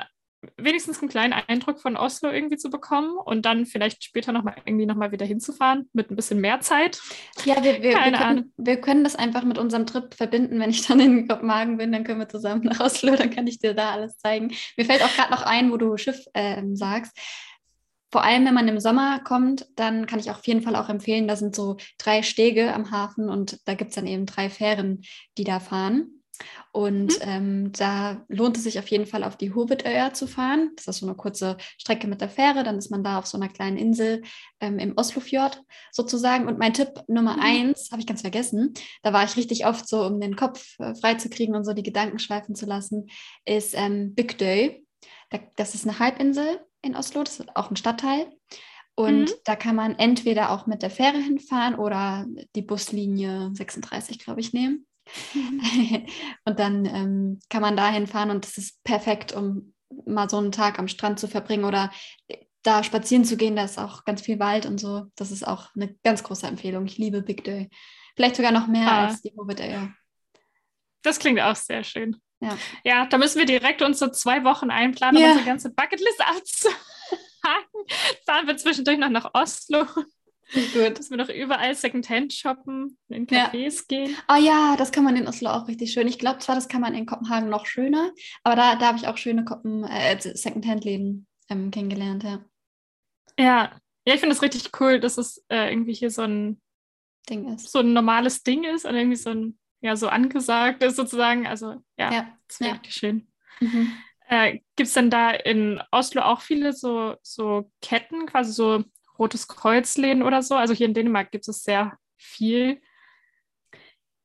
[0.56, 4.86] wenigstens einen kleinen Eindruck von Oslo irgendwie zu bekommen und dann vielleicht später nochmal irgendwie
[4.86, 7.00] nochmal wieder hinzufahren mit ein bisschen mehr Zeit.
[7.44, 10.60] Ja, wir, wir, wir, können, wir, können, das einfach mit unserem Trip verbinden.
[10.60, 13.58] Wenn ich dann in Kopenhagen bin, dann können wir zusammen nach Oslo, dann kann ich
[13.58, 14.52] dir da alles zeigen.
[14.76, 17.18] Mir fällt auch gerade noch ein, wo du Schiff äh, sagst.
[18.10, 21.28] Vor allem, wenn man im Sommer kommt, dann kann ich auf jeden Fall auch empfehlen,
[21.28, 25.02] da sind so drei Stege am Hafen und da gibt es dann eben drei Fähren,
[25.36, 26.17] die da fahren.
[26.72, 27.22] Und mhm.
[27.22, 30.70] ähm, da lohnt es sich auf jeden Fall auf die Hobbit-Öer zu fahren.
[30.76, 32.62] Das ist so eine kurze Strecke mit der Fähre.
[32.62, 34.22] Dann ist man da auf so einer kleinen Insel
[34.60, 36.46] ähm, im Oslofjord sozusagen.
[36.46, 37.42] Und mein Tipp Nummer mhm.
[37.42, 40.94] eins, habe ich ganz vergessen, da war ich richtig oft so, um den Kopf äh,
[40.94, 43.08] freizukriegen und so die Gedanken schweifen zu lassen,
[43.44, 44.84] ist ähm, Bygdøy.
[45.30, 48.26] Da, das ist eine Halbinsel in Oslo, das ist auch ein Stadtteil.
[48.98, 49.34] Und mhm.
[49.44, 54.52] da kann man entweder auch mit der Fähre hinfahren oder die Buslinie 36, glaube ich,
[54.52, 54.87] nehmen.
[56.44, 60.52] und dann ähm, kann man dahin fahren und das ist perfekt, um mal so einen
[60.52, 61.90] Tag am Strand zu verbringen oder
[62.62, 63.56] da spazieren zu gehen.
[63.56, 65.06] Da ist auch ganz viel Wald und so.
[65.16, 66.86] Das ist auch eine ganz große Empfehlung.
[66.86, 67.70] Ich liebe Big Day.
[68.14, 69.06] Vielleicht sogar noch mehr ah.
[69.06, 69.90] als die Hobbit ja.
[71.02, 72.16] Das klingt auch sehr schön.
[72.40, 72.56] Ja.
[72.84, 75.26] ja, da müssen wir direkt uns so zwei Wochen einplanen, ja.
[75.26, 76.76] um unsere ganze Bucketlist abzuhaken.
[78.26, 79.86] Fahren wir zwischendurch noch nach Oslo
[80.52, 80.98] Gut.
[80.98, 83.82] Dass wir noch überall Secondhand shoppen, in Cafés ja.
[83.88, 84.16] gehen.
[84.26, 86.08] Ah oh ja, das kann man in Oslo auch richtig schön.
[86.08, 88.12] Ich glaube zwar, das kann man in Kopenhagen noch schöner,
[88.44, 92.44] aber da, da habe ich auch schöne Kopen, äh, Secondhand-Läden ähm, kennengelernt, ja.
[93.38, 96.60] Ja, ja ich finde es richtig cool, dass es äh, irgendwie hier so ein
[97.28, 97.70] Ding ist.
[97.70, 101.46] So ein normales Ding ist und irgendwie so ein, ja, so angesagt ist sozusagen.
[101.46, 102.38] Also ja, ja.
[102.46, 102.76] das wäre ja.
[102.76, 103.28] richtig schön.
[103.60, 103.92] Mhm.
[104.28, 108.84] Äh, Gibt es denn da in Oslo auch viele so, so Ketten, quasi so
[109.18, 110.54] Rotes Kreuzläden oder so?
[110.54, 112.80] Also hier in Dänemark gibt es sehr viel.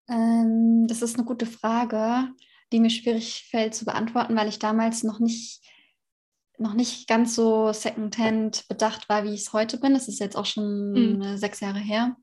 [0.10, 2.30] Ähm, das ist eine gute Frage,
[2.72, 5.62] die mir schwierig fällt zu beantworten, weil ich damals noch nicht,
[6.58, 9.94] noch nicht ganz so Secondhand bedacht war, wie ich es heute bin.
[9.94, 11.38] Das ist jetzt auch schon mhm.
[11.38, 12.16] sechs Jahre her.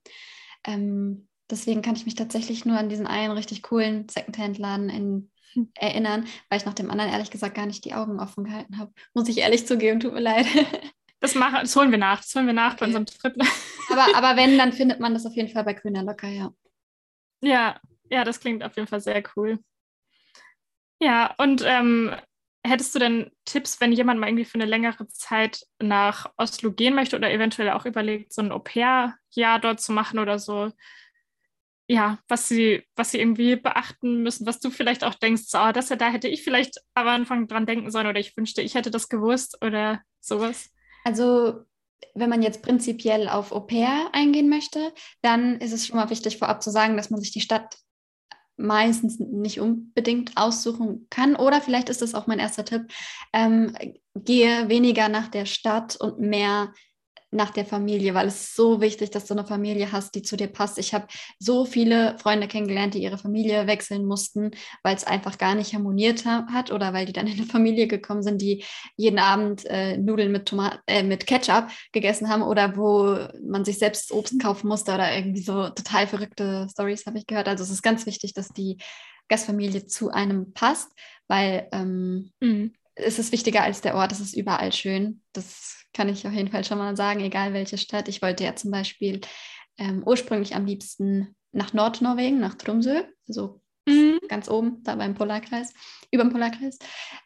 [0.64, 5.72] Ähm, deswegen kann ich mich tatsächlich nur an diesen einen richtig coolen Secondhand-Laden in hm.
[5.74, 8.92] erinnern, weil ich nach dem anderen ehrlich gesagt gar nicht die Augen offen gehalten habe.
[9.14, 10.46] Muss ich ehrlich zugeben, tut mir leid.
[11.20, 12.20] Das, machen, das holen wir nach.
[12.20, 12.80] Das holen wir nach okay.
[12.80, 13.34] bei unserem Trip.
[13.90, 16.54] Aber, aber wenn, dann findet man das auf jeden Fall bei Grüner Locker, ja.
[17.40, 19.58] Ja, ja, das klingt auf jeden Fall sehr cool.
[21.00, 22.14] Ja, und ähm,
[22.64, 26.94] hättest du denn Tipps, wenn jemand mal irgendwie für eine längere Zeit nach Oslo gehen
[26.94, 30.70] möchte oder eventuell auch überlegt, so ein Au-pair-Jahr dort zu machen oder so?
[31.88, 35.72] Ja, was sie, was sie irgendwie beachten müssen, was du vielleicht auch denkst, so, oh,
[35.72, 38.92] das da hätte ich vielleicht am Anfang dran denken sollen oder ich wünschte, ich hätte
[38.92, 40.70] das gewusst oder sowas.
[41.04, 41.64] Also
[42.14, 46.38] wenn man jetzt prinzipiell auf Au pair eingehen möchte, dann ist es schon mal wichtig
[46.38, 47.76] vorab zu sagen, dass man sich die Stadt
[48.56, 51.34] meistens nicht unbedingt aussuchen kann.
[51.36, 52.82] Oder vielleicht ist das auch mein erster Tipp,
[53.32, 53.74] ähm,
[54.14, 56.72] gehe weniger nach der Stadt und mehr
[57.30, 60.36] nach der Familie, weil es ist so wichtig, dass du eine Familie hast, die zu
[60.36, 60.78] dir passt.
[60.78, 61.06] Ich habe
[61.38, 64.50] so viele Freunde kennengelernt, die ihre Familie wechseln mussten,
[64.82, 68.22] weil es einfach gar nicht harmoniert hat oder weil die dann in eine Familie gekommen
[68.22, 68.64] sind, die
[68.96, 73.16] jeden Abend äh, Nudeln mit, Tomat äh, mit Ketchup gegessen haben oder wo
[73.46, 77.48] man sich selbst Obst kaufen musste oder irgendwie so total verrückte Stories habe ich gehört.
[77.48, 78.78] Also es ist ganz wichtig, dass die
[79.28, 80.90] Gastfamilie zu einem passt,
[81.28, 82.74] weil ähm, mhm.
[82.94, 85.22] Es ist wichtiger als der Ort, es ist überall schön.
[85.32, 88.08] Das kann ich auf jeden Fall schon mal sagen, egal welche Stadt.
[88.08, 89.20] Ich wollte ja zum Beispiel
[89.78, 94.18] ähm, ursprünglich am liebsten nach Nordnorwegen, nach Tromsø, so mhm.
[94.28, 95.72] ganz oben, da beim Polarkreis,
[96.10, 96.78] über dem Polarkreis.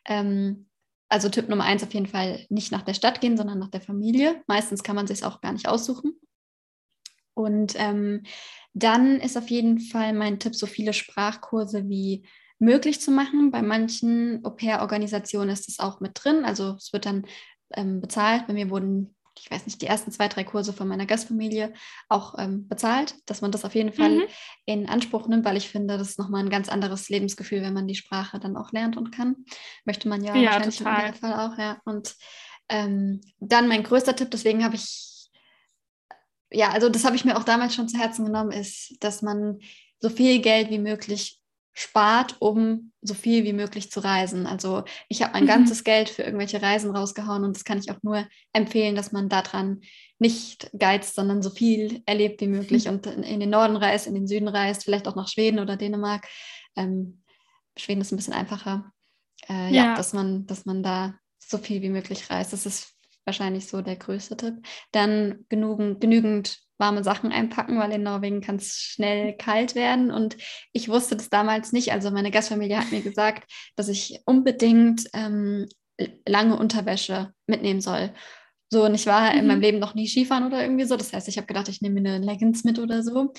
[0.07, 0.69] Ähm,
[1.09, 3.81] also Tipp Nummer eins auf jeden Fall nicht nach der Stadt gehen, sondern nach der
[3.81, 4.43] Familie.
[4.47, 6.19] Meistens kann man sich auch gar nicht aussuchen.
[7.35, 8.23] Und ähm,
[8.73, 12.27] dann ist auf jeden Fall mein Tipp, so viele Sprachkurse wie
[12.65, 13.51] möglich zu machen.
[13.51, 16.45] Bei manchen Au-pair-Organisationen ist das auch mit drin.
[16.45, 17.27] Also es wird dann
[17.75, 18.47] ähm, bezahlt.
[18.47, 21.73] Bei mir wurden, ich weiß nicht, die ersten zwei, drei Kurse von meiner Gastfamilie
[22.09, 24.23] auch ähm, bezahlt, dass man das auf jeden Fall mhm.
[24.65, 27.87] in Anspruch nimmt, weil ich finde, das ist nochmal ein ganz anderes Lebensgefühl, wenn man
[27.87, 29.45] die Sprache dann auch lernt und kann.
[29.85, 30.93] Möchte man ja, ja wahrscheinlich total.
[30.93, 31.81] im Idealfall auch, ja.
[31.85, 32.15] Und
[32.69, 35.31] ähm, dann mein größter Tipp, deswegen habe ich,
[36.51, 39.59] ja, also das habe ich mir auch damals schon zu Herzen genommen, ist, dass man
[40.01, 41.41] so viel Geld wie möglich
[41.75, 44.47] spart, um so viel wie möglich zu reisen.
[44.47, 45.49] Also ich habe mein mhm.
[45.49, 49.29] ganzes Geld für irgendwelche Reisen rausgehauen und das kann ich auch nur empfehlen, dass man
[49.29, 49.81] daran
[50.19, 52.93] nicht geizt, sondern so viel erlebt wie möglich mhm.
[52.93, 56.27] und in den Norden reist, in den Süden reist, vielleicht auch nach Schweden oder Dänemark.
[56.77, 57.23] Ähm,
[57.77, 58.93] Schweden ist ein bisschen einfacher.
[59.49, 59.87] Äh, ja.
[59.87, 62.53] ja, dass man, dass man da so viel wie möglich reist.
[62.53, 64.55] Das ist wahrscheinlich so der größte Tipp.
[64.93, 70.11] Dann genügend, genügend warme Sachen einpacken, weil in Norwegen kann es schnell kalt werden.
[70.11, 70.37] Und
[70.73, 71.93] ich wusste das damals nicht.
[71.93, 75.67] Also meine Gastfamilie hat mir gesagt, dass ich unbedingt ähm,
[76.27, 78.13] lange Unterwäsche mitnehmen soll.
[78.71, 79.39] So, und ich war mhm.
[79.39, 79.63] in meinem mhm.
[79.63, 80.97] Leben noch nie Skifahren oder irgendwie so.
[80.97, 83.33] Das heißt, ich habe gedacht, ich nehme mir eine Leggings mit oder so.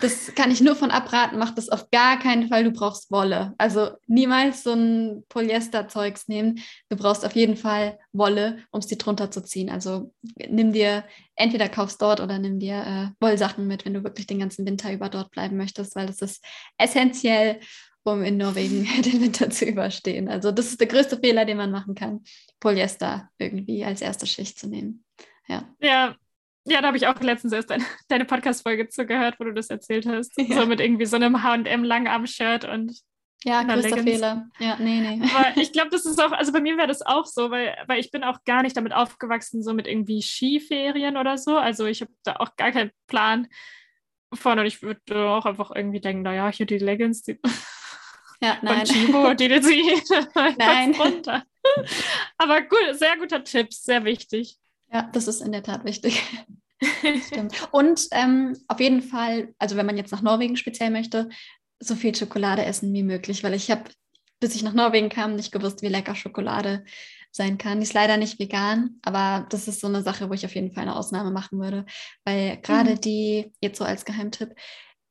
[0.00, 1.38] Das kann ich nur von abraten.
[1.38, 2.64] Mach das auf gar keinen Fall.
[2.64, 3.54] Du brauchst Wolle.
[3.58, 6.60] Also niemals so ein Polyester-Zeugs nehmen.
[6.88, 9.70] Du brauchst auf jeden Fall Wolle, um es dir drunter zu ziehen.
[9.70, 10.12] Also
[10.48, 11.04] nimm dir,
[11.36, 14.92] entweder kaufst dort oder nimm dir äh, Wollsachen mit, wenn du wirklich den ganzen Winter
[14.92, 16.44] über dort bleiben möchtest, weil das ist
[16.78, 17.60] essentiell,
[18.02, 20.28] um in Norwegen den Winter zu überstehen.
[20.28, 22.22] Also das ist der größte Fehler, den man machen kann,
[22.60, 25.04] Polyester irgendwie als erste Schicht zu nehmen.
[25.48, 25.68] Ja.
[25.80, 26.16] Ja,
[26.64, 30.06] ja, da habe ich auch letztens erst deine, deine Podcast-Folge zugehört, wo du das erzählt
[30.06, 30.32] hast.
[30.36, 30.60] Ja.
[30.60, 32.96] So mit irgendwie so einem HM-Langarm-Shirt und.
[33.44, 34.48] Ja, größter Fehler.
[34.60, 35.28] Ja, nee, nee.
[35.34, 37.98] Aber ich glaube, das ist auch, also bei mir wäre das auch so, weil, weil
[37.98, 41.56] ich bin auch gar nicht damit aufgewachsen, so mit irgendwie Skiferien oder so.
[41.56, 43.48] Also ich habe da auch gar keinen Plan
[44.32, 47.40] von und ich würde auch einfach irgendwie denken, naja, hier die Leggings, die
[48.40, 48.86] ja, nein.
[48.86, 50.08] von Chibo, die zieht
[50.58, 50.94] nein.
[50.94, 51.42] runter.
[52.38, 54.56] Aber gut, sehr guter Tipp, sehr wichtig.
[54.92, 56.22] Ja, das ist in der Tat wichtig.
[57.26, 57.68] Stimmt.
[57.70, 61.28] Und ähm, auf jeden Fall, also wenn man jetzt nach Norwegen speziell möchte,
[61.80, 63.84] so viel Schokolade essen wie möglich, weil ich habe,
[64.40, 66.84] bis ich nach Norwegen kam, nicht gewusst, wie lecker Schokolade
[67.30, 67.78] sein kann.
[67.78, 70.70] Die ist leider nicht vegan, aber das ist so eine Sache, wo ich auf jeden
[70.72, 71.86] Fall eine Ausnahme machen würde,
[72.24, 73.00] weil gerade mhm.
[73.00, 74.54] die, jetzt so als Geheimtipp,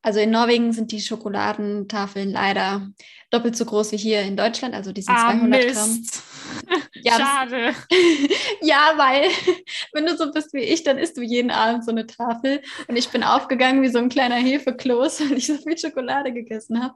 [0.02, 2.88] also in Norwegen sind die Schokoladentafeln leider
[3.32, 5.76] doppelt so groß wie hier in Deutschland, also die sind ah, 200 Mist.
[5.76, 6.82] Gramm.
[7.04, 7.74] Ja, Schade.
[8.62, 9.24] Ja, weil
[9.94, 12.96] wenn du so bist wie ich, dann isst du jeden Abend so eine Tafel und
[12.96, 16.94] ich bin aufgegangen wie so ein kleiner Hefekloß, weil ich so viel Schokolade gegessen habe.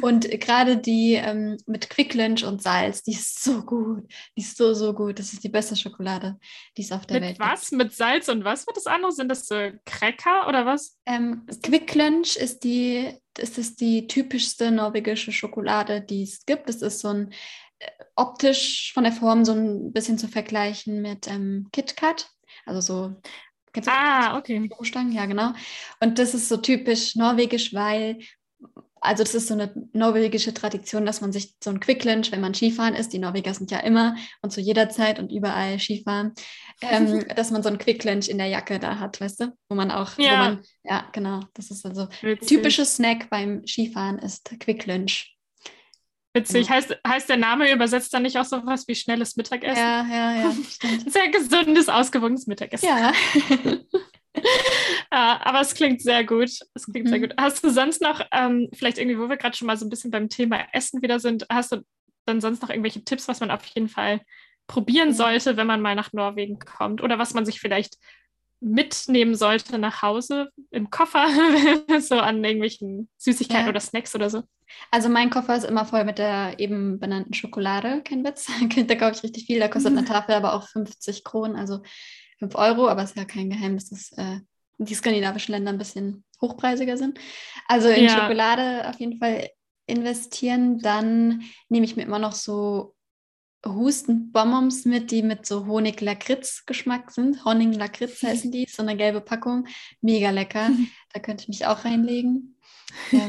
[0.00, 4.04] Und gerade die ähm, mit Quick Lunch und Salz, die ist so gut.
[4.36, 5.18] Die ist so, so gut.
[5.18, 6.38] Das ist die beste Schokolade,
[6.76, 7.48] die es auf der mit Welt was?
[7.48, 7.52] gibt.
[7.52, 7.72] Was?
[7.72, 9.12] Mit Salz und was wird das andere?
[9.12, 10.96] Sind das so Cracker oder was?
[11.04, 16.68] Ähm, Quick Lunch ist die, ist das die typischste norwegische Schokolade, die es gibt.
[16.68, 17.32] Es ist so ein
[17.78, 22.30] äh, optisch von der Form so ein bisschen zu vergleichen mit ähm, KitKat.
[22.66, 23.20] Also so.
[23.72, 24.68] Kennst du ah, okay.
[25.12, 25.52] Ja, genau.
[26.00, 28.18] Und das ist so typisch norwegisch, weil
[29.02, 32.40] also das ist so eine norwegische Tradition, dass man sich so ein Quick Lunch, wenn
[32.40, 36.32] man Skifahren ist, die Norweger sind ja immer und zu jeder Zeit und überall Skifahren,
[36.80, 39.52] ähm, dass man so ein Quick Lunch in der Jacke da hat, weißt du?
[39.68, 42.06] Wo man auch, ja, man, ja genau, das ist also
[42.46, 45.36] typisches Snack beim Skifahren ist Quick Lunch.
[46.34, 46.66] Witzig.
[46.66, 46.76] Genau.
[46.76, 49.76] Heißt, heißt der Name übersetzt dann nicht auch so was wie schnelles Mittagessen?
[49.76, 50.52] Ja, ja, ja.
[51.06, 52.88] Sehr gesundes, ausgewogenes Mittagessen.
[52.88, 53.12] Ja.
[54.34, 56.50] ja, aber es klingt sehr gut.
[56.74, 57.10] Es klingt mhm.
[57.10, 57.34] sehr gut.
[57.38, 60.10] Hast du sonst noch, ähm, vielleicht irgendwie, wo wir gerade schon mal so ein bisschen
[60.10, 61.82] beim Thema Essen wieder sind, hast du
[62.26, 64.20] dann sonst noch irgendwelche Tipps, was man auf jeden Fall
[64.66, 67.02] probieren sollte, wenn man mal nach Norwegen kommt?
[67.02, 67.98] Oder was man sich vielleicht
[68.62, 71.26] mitnehmen sollte nach Hause im Koffer,
[72.00, 73.70] so an irgendwelchen Süßigkeiten ja.
[73.70, 74.44] oder Snacks oder so?
[74.90, 78.46] Also mein Koffer ist immer voll mit der eben benannten Schokolade, kein Witz.
[78.86, 81.82] da kaufe ich richtig viel, da kostet eine Tafel aber auch 50 Kronen, also
[82.42, 84.40] 5 Euro, aber es ist ja kein Geheimnis, dass äh,
[84.78, 87.20] die skandinavischen Länder ein bisschen hochpreisiger sind.
[87.68, 88.10] Also in ja.
[88.10, 89.48] Schokolade auf jeden Fall
[89.86, 90.80] investieren.
[90.80, 92.96] Dann nehme ich mir immer noch so
[93.64, 97.44] Hustenbonbons mit, die mit so Honig-Lakritz-Geschmack sind.
[97.44, 99.68] Honig-Lakritz heißen die, so eine gelbe Packung.
[100.00, 100.70] Mega lecker.
[101.14, 102.58] Da könnte ich mich auch reinlegen.
[103.10, 103.28] Ja.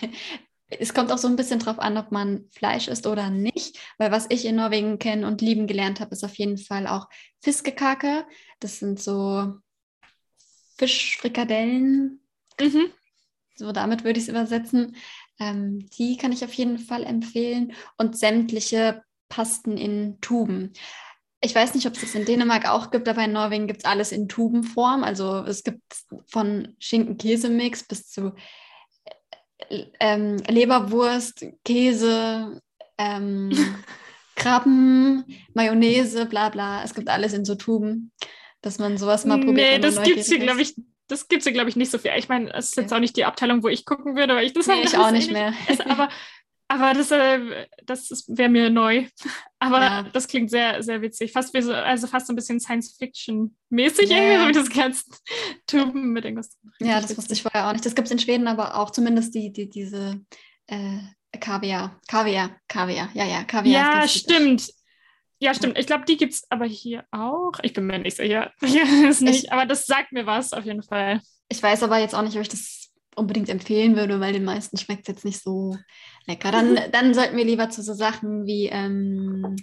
[0.70, 4.10] es kommt auch so ein bisschen drauf an, ob man Fleisch isst oder nicht, weil
[4.10, 7.08] was ich in Norwegen kennen und lieben gelernt habe, ist auf jeden Fall auch
[7.40, 8.26] Fiskekake.
[8.60, 9.54] Das sind so
[10.76, 12.20] Fischfrikadellen.
[12.60, 12.92] Mhm.
[13.56, 14.96] So damit würde ich es übersetzen.
[15.40, 20.72] Ähm, die kann ich auf jeden Fall empfehlen und sämtliche Pasten in Tuben.
[21.40, 23.84] Ich weiß nicht, ob es das in Dänemark auch gibt, aber in Norwegen gibt es
[23.84, 25.04] alles in Tubenform.
[25.04, 25.82] Also es gibt
[26.26, 28.34] von Schinken-Käse-Mix bis zu
[30.00, 32.60] ähm, Leberwurst, Käse,
[32.96, 33.50] ähm,
[34.36, 36.84] Krabben, Mayonnaise, bla bla.
[36.84, 38.12] Es gibt alles in so Tuben,
[38.60, 39.56] dass man sowas mal probiert.
[39.56, 40.74] Nee, das gibt es hier, glaube ich,
[41.08, 42.12] das gibt es hier, glaube ich, nicht so viel.
[42.16, 44.52] Ich meine, es ist jetzt auch nicht die Abteilung, wo ich gucken würde, weil ich
[44.52, 45.52] das nee, halt ich auch nicht mehr.
[45.68, 46.08] Ist, aber
[46.68, 49.06] aber das, äh, das wäre mir neu.
[49.60, 50.02] Aber ja.
[50.12, 51.32] das klingt sehr, sehr witzig.
[51.32, 54.16] Fast wie so, also fast so ein bisschen Science-Fiction-mäßig, ja.
[54.16, 55.22] irgendwie, so wie das kannst.
[55.66, 56.56] Tuben mit irgendwas.
[56.78, 57.84] Ja, das wusste ich vorher auch nicht.
[57.84, 60.20] Das gibt es in Schweden aber auch, zumindest die, die, diese
[60.68, 60.98] äh,
[61.40, 61.98] Kaviar.
[62.06, 64.02] Kaviar, Kaviar, ja, ja, Kaviar.
[64.02, 64.70] Ja, stimmt.
[65.40, 65.78] Ja, stimmt.
[65.78, 67.52] Ich glaube, die gibt es aber hier auch.
[67.62, 68.52] Ich bin mir nicht sicher.
[68.64, 71.20] Hier ist nicht, ich, aber das sagt mir was auf jeden Fall.
[71.48, 72.87] Ich weiß aber jetzt auch nicht, ob ich das
[73.18, 75.76] unbedingt empfehlen würde, weil den meisten schmeckt es jetzt nicht so
[76.26, 76.50] lecker.
[76.50, 79.56] Dann, dann sollten wir lieber zu so Sachen wie ähm,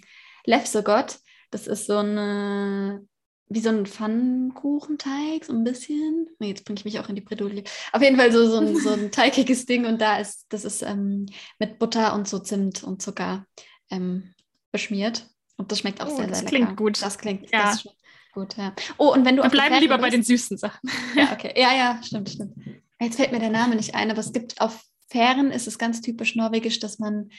[0.45, 1.17] Lefsegot.
[1.51, 3.05] Das ist so eine,
[3.49, 6.27] wie so ein Pfannkuchenteig, so ein bisschen.
[6.39, 7.63] Nee, jetzt bringe ich mich auch in die Bredouille.
[7.91, 10.81] Auf jeden Fall so, so, ein, so ein teigiges Ding und da ist, das ist
[10.81, 11.25] ähm,
[11.59, 13.45] mit Butter und so Zimt und Zucker
[13.89, 14.33] ähm,
[14.71, 15.27] beschmiert.
[15.57, 16.75] Und das schmeckt auch Oh, sehr, das sehr klingt lecker.
[16.75, 17.01] gut.
[17.01, 17.71] Das klingt, Ja.
[17.71, 17.87] das
[18.33, 18.73] gut, ja.
[18.97, 20.89] Oh, und wenn du Wir bleiben lieber bei den bist- süßen Sachen.
[21.15, 21.53] Ja, okay.
[21.55, 22.53] Ja, ja, stimmt, stimmt.
[22.99, 26.01] Jetzt fällt mir der Name nicht ein, aber es gibt auf Fähren ist es ganz
[26.01, 27.29] typisch norwegisch, dass man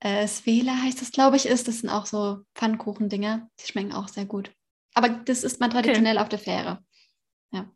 [0.00, 1.66] äh, Svela heißt das, glaube ich, ist.
[1.68, 3.48] Das sind auch so Pfannkuchendinger.
[3.60, 4.52] Die schmecken auch sehr gut.
[4.94, 6.84] Aber das isst man traditionell auf der Fähre.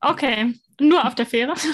[0.01, 1.55] Okay, nur auf der Fähre.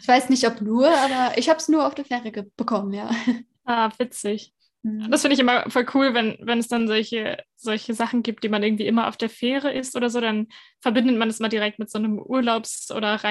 [0.00, 3.10] Ich weiß nicht, ob nur, aber ich habe es nur auf der Fähre bekommen, ja.
[3.64, 4.52] Ah, witzig.
[4.82, 5.10] Mhm.
[5.10, 8.50] Das finde ich immer voll cool, wenn, wenn es dann solche, solche Sachen gibt, die
[8.50, 10.48] man irgendwie immer auf der Fähre isst oder so, dann
[10.82, 13.24] verbindet man es mal direkt mit so einem Urlaubs- oder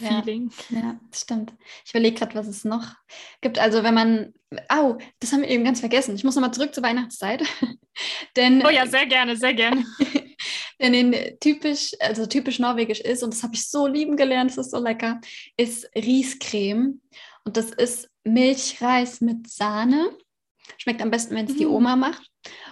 [0.00, 0.50] Reise-Feeling.
[0.70, 1.52] Ja, das stimmt.
[1.84, 2.94] Ich überlege gerade, was es noch
[3.40, 3.58] gibt.
[3.58, 4.34] Also wenn man,
[4.68, 6.14] au, das haben wir eben ganz vergessen.
[6.14, 7.42] Ich muss nochmal zurück zur Weihnachtszeit.
[8.36, 9.84] Denn, Oh ja, sehr gerne, sehr gerne.
[10.80, 14.66] denn in typisch, also typisch norwegisch ist, und das habe ich so lieben gelernt, das
[14.66, 15.20] ist so lecker,
[15.56, 17.00] ist Riescreme.
[17.44, 20.10] Und das ist Milchreis mit Sahne.
[20.76, 21.72] Schmeckt am besten, wenn es die Mhm.
[21.72, 22.30] Oma macht.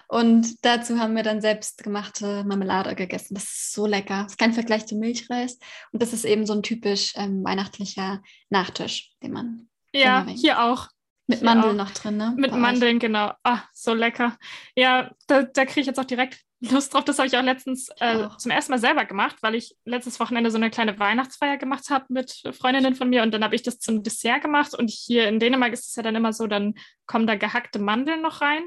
[0.08, 3.34] Und dazu haben wir dann selbstgemachte Marmelade gegessen.
[3.34, 4.22] Das ist so lecker.
[4.24, 5.58] Das ist kein Vergleich zu Milchreis.
[5.92, 10.88] Und das ist eben so ein typisch ähm, weihnachtlicher Nachtisch, den man Ja, hier auch.
[11.26, 11.86] mit Hier Mandeln auch.
[11.86, 12.34] noch drin, ne?
[12.36, 12.62] Mit Bei euch.
[12.62, 13.32] Mandeln, genau.
[13.42, 14.36] Ah, so lecker.
[14.76, 17.04] Ja, da, da kriege ich jetzt auch direkt Lust drauf.
[17.04, 18.36] Das habe ich auch letztens äh, auch.
[18.38, 22.06] zum ersten Mal selber gemacht, weil ich letztes Wochenende so eine kleine Weihnachtsfeier gemacht habe
[22.08, 25.38] mit Freundinnen von mir und dann habe ich das zum Dessert gemacht und hier in
[25.38, 26.74] Dänemark ist es ja dann immer so, dann
[27.06, 28.64] kommen da gehackte Mandeln noch rein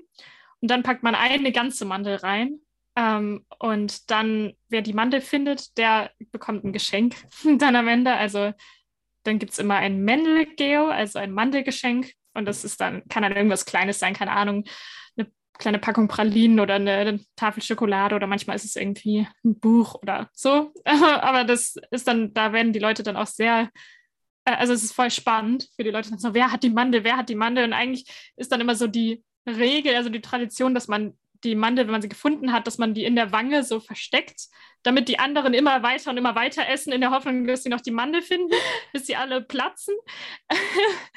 [0.61, 2.59] und dann packt man eine ganze Mandel rein.
[2.95, 7.15] Ähm, und dann, wer die Mandel findet, der bekommt ein Geschenk
[7.57, 8.13] dann am Ende.
[8.13, 8.51] Also
[9.23, 12.11] dann gibt es immer ein Mandelgeo, also ein Mandelgeschenk.
[12.33, 14.65] Und das ist dann, kann dann irgendwas Kleines sein, keine Ahnung,
[15.17, 19.59] eine kleine Packung Pralinen oder eine, eine Tafel Schokolade oder manchmal ist es irgendwie ein
[19.59, 20.73] Buch oder so.
[20.85, 23.69] Aber das ist dann, da werden die Leute dann auch sehr,
[24.45, 27.17] äh, also es ist voll spannend für die Leute, so, wer hat die Mandel, wer
[27.17, 27.63] hat die Mandel?
[27.65, 28.05] Und eigentlich
[28.35, 29.23] ist dann immer so die
[29.57, 31.13] Regel, also die Tradition, dass man
[31.45, 34.47] die Mandel, wenn man sie gefunden hat, dass man die in der Wange so versteckt,
[34.83, 37.79] damit die anderen immer weiter und immer weiter essen, in der Hoffnung, dass sie noch
[37.81, 38.53] die Mandel finden,
[38.93, 39.95] bis sie alle platzen.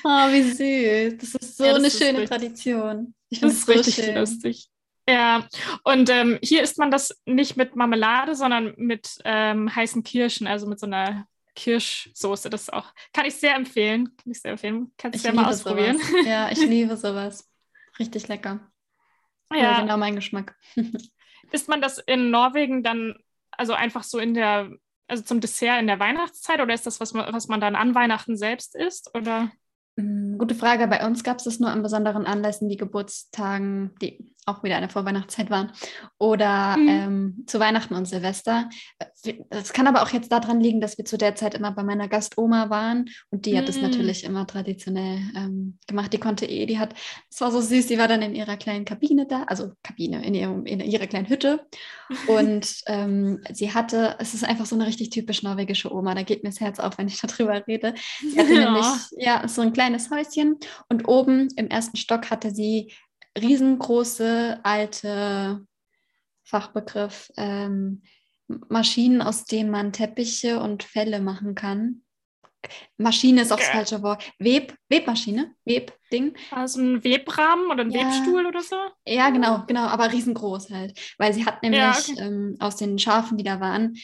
[0.04, 1.18] Oh, wie süß.
[1.18, 3.14] Das ist so Ja, das eine ist schöne richtig- Tradition.
[3.30, 4.14] Ich Das finde es ist so richtig schön.
[4.14, 4.68] lustig.
[5.08, 5.48] Ja,
[5.82, 10.66] und ähm, hier isst man das nicht mit Marmelade, sondern mit ähm, heißen Kirschen, also
[10.68, 11.26] mit so einer
[11.56, 12.48] Kirschsoße.
[12.50, 14.14] Das auch, kann ich sehr empfehlen.
[14.22, 14.92] Kann ich sehr empfehlen.
[14.96, 15.98] Kannst Ich du ja mal ausprobieren.
[15.98, 16.26] sowas.
[16.26, 17.48] Ja, ich liebe sowas.
[18.02, 18.58] Richtig lecker.
[19.54, 19.80] Ja.
[19.80, 20.56] Genau mein Geschmack.
[21.52, 23.14] isst man das in Norwegen dann,
[23.52, 24.70] also einfach so in der,
[25.06, 27.94] also zum Dessert in der Weihnachtszeit oder ist das, was man, was man dann an
[27.94, 29.14] Weihnachten selbst isst?
[29.14, 29.52] Oder?
[30.02, 30.86] Mm, Gute Frage.
[30.88, 34.88] Bei uns gab es das nur an besonderen Anlässen wie Geburtstagen, die auch wieder eine
[34.88, 35.70] Vorweihnachtszeit waren,
[36.18, 36.88] oder Mhm.
[36.88, 38.68] ähm, zu Weihnachten und Silvester.
[39.50, 42.08] Es kann aber auch jetzt daran liegen, dass wir zu der Zeit immer bei meiner
[42.08, 43.82] Gastoma waren und die hat das Mhm.
[43.82, 46.12] natürlich immer traditionell ähm, gemacht.
[46.12, 46.94] Die konnte eh, die hat,
[47.30, 50.34] es war so süß, die war dann in ihrer kleinen Kabine da, also Kabine, in,
[50.34, 51.64] ihrem, in ihrer kleinen Hütte
[52.26, 56.42] und ähm, sie hatte, es ist einfach so eine richtig typisch norwegische Oma, da geht
[56.42, 57.94] mir das Herz auf, wenn ich darüber rede.
[58.20, 58.58] Sie hatte Ja.
[58.72, 58.86] nämlich
[59.18, 62.92] ja, so ein kleines Häuschen und oben im ersten Stock hatte sie
[63.38, 65.66] riesengroße alte
[66.44, 68.02] Fachbegriff ähm,
[68.68, 72.02] Maschinen, aus denen man Teppiche und Felle machen kann.
[72.96, 74.22] Maschine ist auch das falsche Wort.
[74.38, 76.34] Web, Webmaschine, Webding.
[76.50, 78.02] Also ein Webrahmen oder ein Ja.
[78.02, 78.76] Webstuhl oder so?
[79.06, 80.98] Ja, genau, genau, aber riesengroß halt.
[81.18, 82.14] Weil sie hat nämlich Ja, okay.
[82.18, 83.96] ähm, aus den Schafen, die da waren,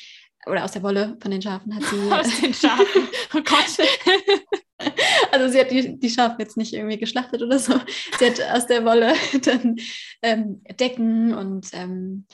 [0.46, 1.96] oder aus der Wolle von den Schafen hat sie.
[2.12, 3.08] Aus den Schafen.
[3.34, 4.58] Oh Gott.
[5.32, 7.74] Also sie hat die, die Schafe jetzt nicht irgendwie geschlachtet oder so.
[8.18, 9.12] Sie hat aus der Wolle
[9.44, 9.76] dann
[10.22, 12.24] ähm, Decken und ähm,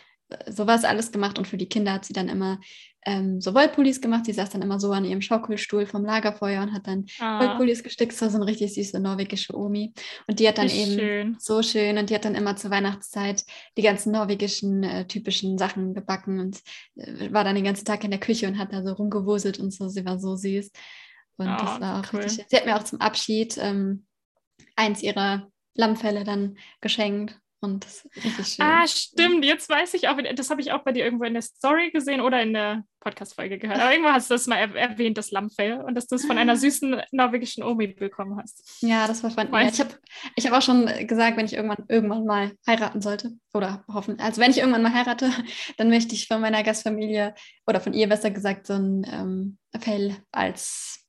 [0.48, 1.38] sowas alles gemacht.
[1.38, 2.60] Und für die Kinder hat sie dann immer
[3.06, 4.24] ähm, so Wollpullis gemacht.
[4.26, 7.82] Sie saß dann immer so an ihrem Schaukelstuhl vom Lagerfeuer und hat dann Ah, Wollpullis
[7.82, 8.12] gestickt.
[8.12, 9.92] Das war so eine richtig süße norwegische Omi.
[10.26, 11.36] Und die hat dann eben schön.
[11.38, 13.44] so schön und die hat dann immer zur Weihnachtszeit
[13.76, 16.60] die ganzen norwegischen äh, typischen Sachen gebacken und
[16.96, 19.72] äh, war dann den ganzen Tag in der Küche und hat da so rumgewuselt und
[19.72, 19.88] so.
[19.88, 20.70] Sie war so süß.
[21.36, 22.20] Und Oh, das war auch cool.
[22.20, 22.46] richtig.
[22.48, 24.06] Sie hat mir auch zum Abschied ähm,
[24.76, 28.64] eins ihrer Lammfelle dann geschenkt und das ist richtig schön.
[28.66, 29.44] Ah, stimmt.
[29.44, 32.20] Jetzt weiß ich auch, das habe ich auch bei dir irgendwo in der Story gesehen
[32.20, 33.80] oder in der Podcast-Folge gehört.
[33.80, 36.36] Aber irgendwo hast du das mal er erwähnt, das Lammfell, und dass du es von
[36.36, 38.82] einer süßen norwegischen Omi bekommen hast.
[38.82, 39.94] Ja, das war von Ich habe
[40.36, 44.40] ich hab auch schon gesagt, wenn ich irgendwann, irgendwann mal heiraten sollte, oder hoffen, also
[44.42, 45.30] wenn ich irgendwann mal heirate,
[45.78, 47.34] dann möchte ich von meiner Gastfamilie
[47.66, 51.03] oder von ihr besser gesagt so ein ähm, Fell als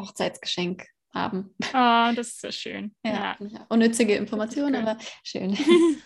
[0.00, 1.54] Hochzeitsgeschenk haben.
[1.72, 2.94] Oh, das ist so schön.
[3.04, 3.66] Ja, Ja.
[3.68, 5.56] unnützige Information, aber schön.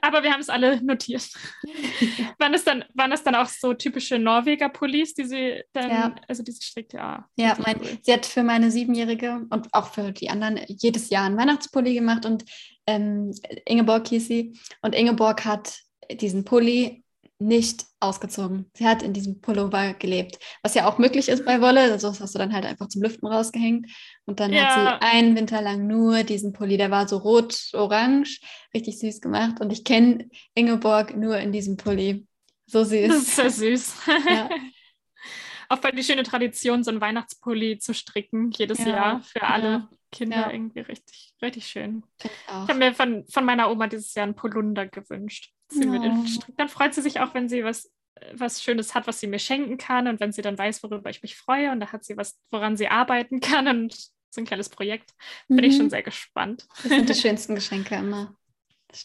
[0.00, 1.28] Aber wir haben es alle notiert.
[2.38, 6.14] waren, das dann, waren das dann auch so typische Norweger-Pullis, die sie dann, Ja.
[6.28, 7.28] also diese strikte, ja.
[7.36, 11.36] Ja, mein, sie hat für meine Siebenjährige und auch für die anderen jedes Jahr einen
[11.36, 12.44] Weihnachtspulli gemacht und
[12.86, 13.34] ähm,
[13.66, 14.56] Ingeborg hieß sie.
[14.82, 15.80] Und Ingeborg hat
[16.12, 17.02] diesen Pulli
[17.40, 18.70] nicht ausgezogen.
[18.74, 21.80] Sie hat in diesem Pullover gelebt, was ja auch möglich ist bei Wolle.
[21.80, 23.86] Also das hast du dann halt einfach zum Lüften rausgehängt.
[24.26, 24.64] Und dann ja.
[24.64, 28.40] hat sie einen Winter lang nur diesen Pulli, der war so rot-orange,
[28.74, 29.60] richtig süß gemacht.
[29.60, 32.26] Und ich kenne Ingeborg nur in diesem Pulli.
[32.66, 33.08] So süß.
[33.08, 33.94] Das ist sehr süß.
[34.28, 34.50] ja.
[35.70, 38.88] Auch bei die schöne Tradition, so einen Weihnachtspulli zu stricken, jedes ja.
[38.88, 39.88] Jahr für alle ja.
[40.10, 42.02] Kinder irgendwie richtig, richtig schön.
[42.18, 46.58] Ich, ich habe mir von, von meiner Oma dieses Jahr einen Polunder gewünscht strickt.
[46.58, 47.90] Dann freut sie sich auch, wenn sie was,
[48.32, 51.22] was Schönes hat, was sie mir schenken kann und wenn sie dann weiß, worüber ich
[51.22, 53.94] mich freue und da hat sie was, woran sie arbeiten kann und
[54.30, 55.12] so ein kleines Projekt.
[55.48, 55.64] Bin mhm.
[55.64, 56.66] ich schon sehr gespannt.
[56.82, 58.34] Das sind die schönsten Geschenke immer.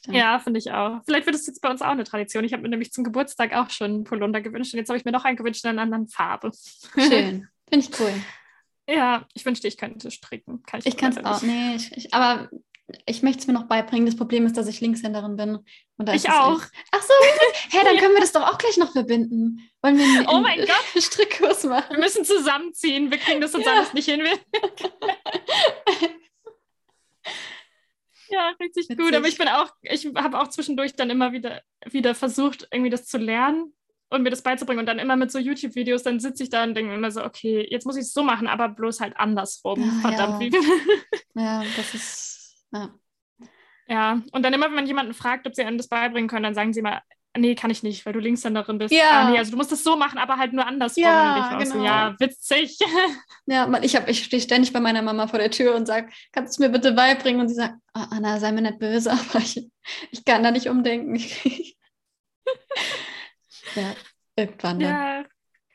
[0.08, 1.02] Ja, finde ich auch.
[1.06, 2.44] Vielleicht wird es jetzt bei uns auch eine Tradition.
[2.44, 5.06] Ich habe mir nämlich zum Geburtstag auch schon einen Polunder gewünscht und jetzt habe ich
[5.06, 6.52] mir noch einen gewünscht in einer anderen Farbe.
[6.96, 7.48] Schön.
[7.70, 8.14] Finde ich cool.
[8.88, 10.64] Ja, ich wünschte, ich könnte stricken.
[10.64, 11.42] Kann ich ich kann es auch.
[11.42, 12.50] Nee, ich, ich, aber
[13.06, 14.06] ich möchte es mir noch beibringen.
[14.06, 15.58] Das Problem ist, dass ich Linkshänderin bin.
[16.14, 16.62] ich auch.
[16.62, 16.72] Echt...
[16.92, 17.14] Ach so,
[17.72, 19.68] hä, dann können wir das doch auch gleich noch verbinden.
[19.82, 20.86] Wollen wir einen, oh mein einen Gott.
[21.04, 21.90] Strickkurs machen?
[21.92, 23.10] Wir müssen zusammenziehen.
[23.10, 23.72] Wir kriegen das uns ja.
[23.74, 24.22] alles nicht hin.
[28.30, 28.98] ja, richtig Witzig.
[28.98, 29.16] gut.
[29.16, 33.06] Aber ich bin auch, ich habe auch zwischendurch dann immer wieder, wieder versucht, irgendwie das
[33.06, 33.74] zu lernen
[34.10, 36.76] und mir das beizubringen und dann immer mit so YouTube-Videos, dann sitze ich da und
[36.76, 39.82] denke immer so, okay, jetzt muss ich es so machen, aber bloß halt andersrum.
[39.82, 40.54] Ja, Verdammt.
[40.54, 40.62] Ja.
[41.34, 42.35] ja, das ist
[42.72, 42.94] ja.
[43.88, 46.56] Ja, und dann immer, wenn man jemanden fragt, ob sie einem das beibringen können, dann
[46.56, 47.04] sagen sie immer,
[47.38, 48.94] nee, kann ich nicht, weil du Linkshänderin bist.
[48.94, 49.10] Ja.
[49.12, 51.04] Ah, nee, also du musst das so machen, aber halt nur andersrum.
[51.04, 51.84] Ja, genau.
[51.84, 52.80] ja witzig.
[53.48, 56.64] Ja, ich, ich stehe ständig bei meiner Mama vor der Tür und sage, kannst du
[56.64, 57.42] es mir bitte beibringen?
[57.42, 59.70] Und sie sagt, oh, Anna, sei mir nicht böse, aber ich,
[60.10, 61.18] ich kann da nicht umdenken.
[63.76, 63.94] ja,
[64.36, 65.26] irgendwann dann.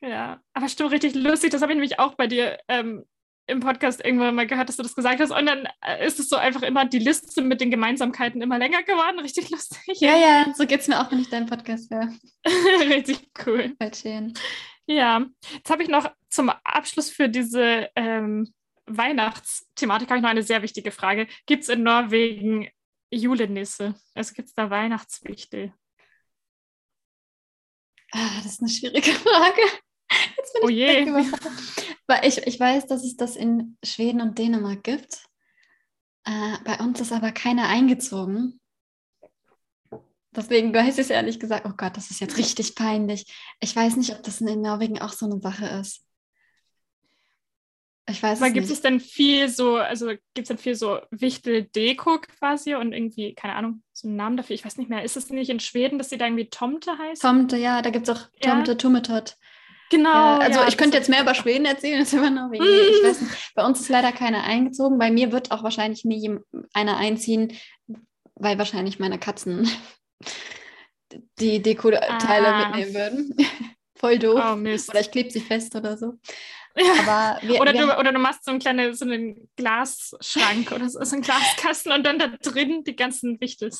[0.00, 3.04] Ja, ja, aber stimmt richtig lustig, das habe ich nämlich auch bei dir ähm,
[3.46, 5.30] im Podcast irgendwann mal gehört, dass du das gesagt hast.
[5.30, 8.82] Und dann äh, ist es so einfach immer die Liste mit den Gemeinsamkeiten immer länger
[8.82, 9.18] geworden.
[9.18, 10.00] Richtig lustig.
[10.00, 12.08] Ja, ja, so geht es mir auch, wenn ich deinen Podcast höre.
[12.88, 13.74] Richtig cool.
[13.80, 14.34] Voll schön.
[14.86, 18.52] Ja, jetzt habe ich noch zum Abschluss für diese ähm,
[18.86, 21.28] Weihnachtsthematik habe ich noch eine sehr wichtige Frage.
[21.46, 22.68] Gibt es in Norwegen
[23.10, 23.94] Julenisse?
[24.14, 25.72] Also gibt es da Weihnachtswichtel?
[28.12, 29.62] Ah, das ist eine schwierige Frage.
[30.36, 31.04] Jetzt bin oh je.
[32.10, 35.28] Weil ich, ich weiß, dass es das in Schweden und Dänemark gibt.
[36.24, 38.60] Äh, bei uns ist aber keiner eingezogen.
[40.34, 43.32] Deswegen weiß ich es ehrlich gesagt, oh Gott, das ist jetzt richtig peinlich.
[43.60, 46.04] Ich weiß nicht, ob das in Norwegen auch so eine Sache ist.
[48.08, 52.22] Ich weiß Aber gibt es denn viel so, also gibt es denn viel so Wichtel-Deko
[52.22, 54.54] quasi und irgendwie, keine Ahnung, so einen Namen dafür?
[54.54, 55.04] Ich weiß nicht mehr.
[55.04, 57.22] Ist es nicht in Schweden, dass sie da irgendwie Tomte heißt?
[57.22, 58.76] Tomte, ja, da gibt es auch Tomte, ja.
[58.76, 59.36] Tummetot.
[59.90, 60.08] Genau.
[60.08, 62.64] Ja, also ja, ich könnte jetzt mehr über Schweden erzählen, als über Norwegen.
[62.64, 63.54] ich weiß nicht.
[63.54, 64.98] Bei uns ist leider keiner eingezogen.
[64.98, 66.38] Bei mir wird auch wahrscheinlich nie
[66.72, 67.52] einer einziehen,
[68.36, 69.68] weil wahrscheinlich meine Katzen
[71.40, 72.68] die Deko-Teile ah.
[72.68, 73.36] mitnehmen würden.
[73.96, 74.40] Voll doof.
[74.42, 76.14] Oh, oder ich klebe sie fest oder so.
[76.76, 77.38] Ja.
[77.42, 81.02] Wir, oder, wir, du, oder du machst so, ein kleine, so einen Glasschrank oder so,
[81.02, 83.70] so einen Glaskasten und dann da drin die ganzen Wichtel.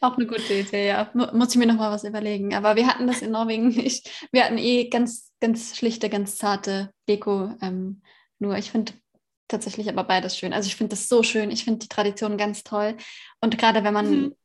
[0.00, 1.10] Auch eine gute Idee, ja.
[1.14, 2.54] Muss ich mir noch mal was überlegen.
[2.54, 4.28] Aber wir hatten das in Norwegen nicht.
[4.32, 7.52] Wir hatten eh ganz, ganz schlichte, ganz zarte Deko.
[7.60, 8.02] Ähm,
[8.38, 8.92] nur ich finde
[9.48, 10.52] tatsächlich aber beides schön.
[10.52, 11.50] Also ich finde das so schön.
[11.50, 12.96] Ich finde die Tradition ganz toll.
[13.40, 14.36] Und gerade wenn man mhm.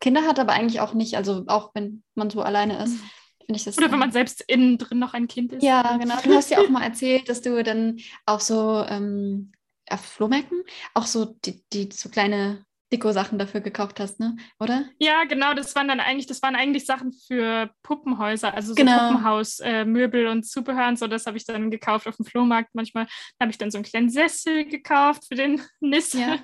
[0.00, 3.10] Kinder hat, aber eigentlich auch nicht, also auch wenn man so alleine ist, mhm.
[3.46, 3.78] finde ich das.
[3.78, 5.62] Oder wenn man selbst innen drin noch ein Kind ist.
[5.62, 6.16] Ja, genau.
[6.22, 9.52] Du hast ja auch mal erzählt, dass du dann auch so ähm,
[9.90, 10.62] auf Flohmärkten
[10.94, 14.36] auch so die, die so kleine Deko-Sachen dafür gekauft hast, ne?
[14.58, 14.86] Oder?
[14.98, 19.08] Ja, genau, das waren dann eigentlich, das waren eigentlich Sachen für Puppenhäuser, also so genau.
[19.08, 22.70] Puppenhaus, äh, Möbel und Zubehör und so, das habe ich dann gekauft auf dem Flohmarkt.
[22.74, 23.06] Manchmal
[23.40, 26.20] habe ich dann so einen kleinen Sessel gekauft für den Nisse.
[26.20, 26.38] Ja,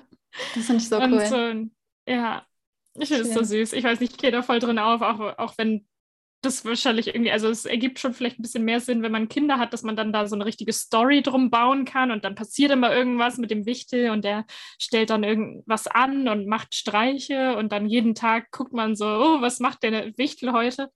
[0.53, 1.25] das finde ich so und cool.
[1.25, 2.45] So, ja,
[2.99, 3.73] ich finde es so süß.
[3.73, 5.85] Ich weiß nicht, ich gehe da voll drin auf, auch, auch wenn
[6.45, 9.57] das wahrscheinlich irgendwie, also es ergibt schon vielleicht ein bisschen mehr Sinn, wenn man Kinder
[9.57, 12.71] hat, dass man dann da so eine richtige Story drum bauen kann und dann passiert
[12.71, 14.45] immer irgendwas mit dem Wichtel und der
[14.79, 19.41] stellt dann irgendwas an und macht Streiche und dann jeden Tag guckt man so, oh,
[19.41, 20.91] was macht der Wichtel heute?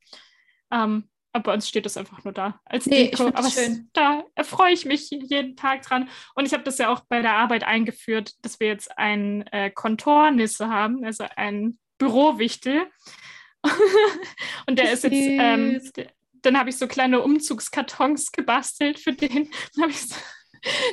[0.72, 3.28] Ähm, aber bei uns steht das einfach nur da als nee, Deko.
[3.28, 3.90] Aber schön.
[3.94, 6.10] da erfreue ich mich jeden Tag dran.
[6.34, 9.70] Und ich habe das ja auch bei der Arbeit eingeführt, dass wir jetzt ein äh,
[9.70, 12.88] Kontornisse haben, also ein Bürowichtel.
[14.68, 15.82] und der ist jetzt, ähm,
[16.42, 19.50] dann habe ich so kleine Umzugskartons gebastelt für den.
[19.76, 20.16] Dann habe ich, so,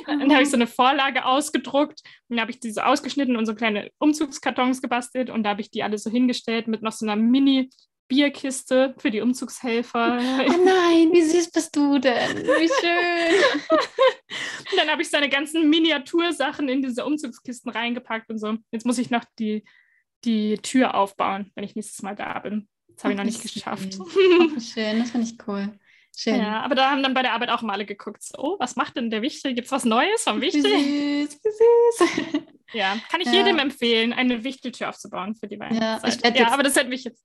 [0.05, 3.53] dann hab ich so eine Vorlage ausgedruckt und dann habe ich diese ausgeschnitten und so
[3.53, 7.17] kleine Umzugskartons gebastelt und da habe ich die alle so hingestellt mit noch so einer
[7.17, 7.69] Mini-
[8.07, 10.17] Bierkiste für die Umzugshelfer.
[10.17, 12.37] Oh nein, wie süß bist du denn?
[12.37, 13.77] Wie schön.
[14.71, 18.55] und dann habe ich seine ganzen Miniatursachen in diese Umzugskisten reingepackt und so.
[18.71, 19.65] Jetzt muss ich noch die
[20.25, 22.67] die Tür aufbauen, wenn ich nächstes Mal da bin.
[22.89, 23.93] Das habe ich noch nicht geschafft.
[24.59, 25.77] Schön, das finde ich cool.
[26.15, 26.37] Schön.
[26.39, 28.75] Ja, aber da haben dann bei der Arbeit auch mal alle geguckt, so, oh, was
[28.75, 29.53] macht denn der Wichtel?
[29.53, 30.63] Gibt es was Neues vom Wichtel?
[30.63, 32.43] Wie süß, wie süß.
[32.73, 33.33] Ja, kann ich Ja.
[33.33, 36.35] jedem empfehlen, eine Wichteltür aufzubauen für die Weihnachtszeit.
[36.35, 37.23] Ja, jetzt- aber das hätte mich jetzt.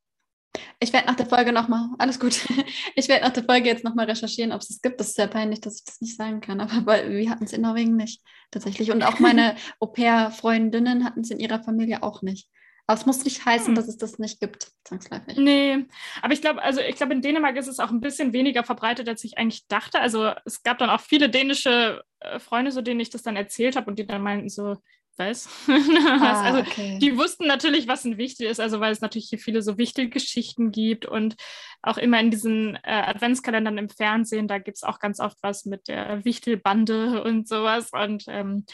[0.79, 2.39] Ich werde nach der Folge nochmal, alles gut.
[2.95, 5.01] Ich werde nach der Folge jetzt nochmal recherchieren, ob es es gibt.
[5.01, 6.61] Das ist sehr peinlich, dass ich das nicht sagen kann.
[6.61, 8.23] Aber weil wir hatten es in Norwegen nicht,
[8.53, 8.93] tatsächlich.
[8.93, 12.49] Und auch meine Au-pair-Freundinnen hatten es in ihrer Familie auch nicht.
[12.93, 13.75] Aber es muss nicht heißen, Hm.
[13.75, 15.39] dass es das nicht gibt, zwangsläufig.
[15.39, 15.87] Nee,
[16.21, 19.09] aber ich glaube, also ich glaube, in Dänemark ist es auch ein bisschen weniger verbreitet,
[19.09, 19.99] als ich eigentlich dachte.
[19.99, 23.77] Also es gab dann auch viele dänische äh, Freunde, so denen ich das dann erzählt
[23.77, 24.77] habe und die dann meinten so,
[25.17, 25.49] was?
[25.69, 26.99] Ah, also okay.
[27.01, 30.71] die wussten natürlich, was ein Wichtel ist, also weil es natürlich hier viele so Wichtelgeschichten
[30.71, 31.37] gibt und
[31.81, 35.65] auch immer in diesen äh, Adventskalendern im Fernsehen, da gibt es auch ganz oft was
[35.65, 37.89] mit der Wichtelbande und sowas.
[37.93, 38.67] Und ähm,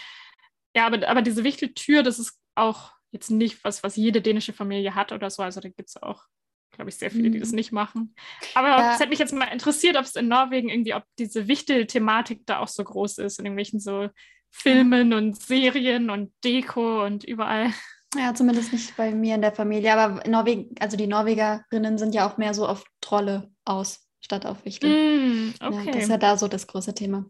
[0.74, 4.94] ja, aber, aber diese Wichteltür, das ist auch jetzt nicht was, was jede dänische Familie
[4.94, 5.42] hat oder so.
[5.42, 6.24] Also da gibt es auch,
[6.72, 7.42] glaube ich, sehr viele, die Mhm.
[7.42, 8.14] das nicht machen.
[8.54, 8.92] Aber Ja.
[8.94, 12.58] es hätte mich jetzt mal interessiert, ob es in Norwegen irgendwie, ob diese Wichtel-Thematik da
[12.60, 14.08] auch so groß ist, in irgendwelchen so
[14.50, 17.72] Filmen und Serien und Deko und überall.
[18.16, 19.94] Ja, zumindest nicht bei mir in der Familie.
[19.94, 24.64] Aber Norwegen, also die Norwegerinnen sind ja auch mehr so auf Trolle aus, statt auf
[24.64, 24.88] Wichtel.
[24.90, 26.06] Mm, Ja, das ist okay.
[26.08, 27.26] ja da so das große Thema.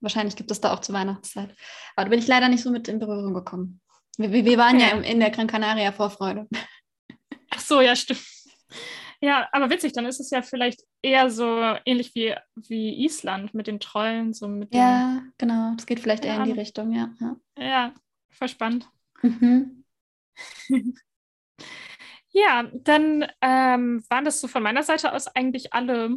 [0.00, 1.54] Wahrscheinlich gibt es da auch zur Weihnachtszeit.
[1.94, 3.80] Aber da bin ich leider nicht so mit in Berührung gekommen.
[4.18, 4.96] Wir, wir waren ja Okay.
[4.98, 6.48] im, in der Gran Canaria Vorfreude.
[7.50, 8.22] Ach so, ja, stimmt.
[9.20, 13.66] Ja, aber witzig, dann ist es ja vielleicht eher so ähnlich wie, wie Island mit
[13.66, 15.72] den Trollen, so mit den, Ja, genau.
[15.76, 16.56] Das geht vielleicht eher in die Ja.
[16.56, 17.14] Richtung, ja.
[17.20, 17.36] ja.
[17.58, 17.94] ja,
[18.30, 18.88] voll spannend.
[19.22, 19.84] Mhm.
[22.36, 26.16] Ja, dann ähm, waren das so von meiner Seite aus eigentlich alle,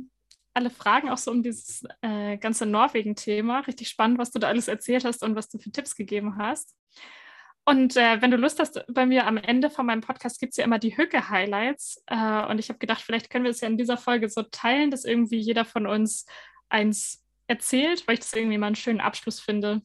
[0.56, 3.60] alle Fragen, auch so um dieses äh, ganze Norwegen-Thema.
[3.60, 6.76] Richtig spannend, was du da alles erzählt hast und was du für Tipps gegeben hast.
[7.68, 10.58] Und äh, wenn du Lust hast, bei mir am Ende von meinem Podcast gibt es
[10.58, 12.02] ja immer die Hücke-Highlights.
[12.08, 14.90] Äh, und ich habe gedacht, vielleicht können wir es ja in dieser Folge so teilen,
[14.90, 16.26] dass irgendwie jeder von uns
[16.70, 19.82] eins erzählt, weil ich das irgendwie mal einen schönen Abschluss finde.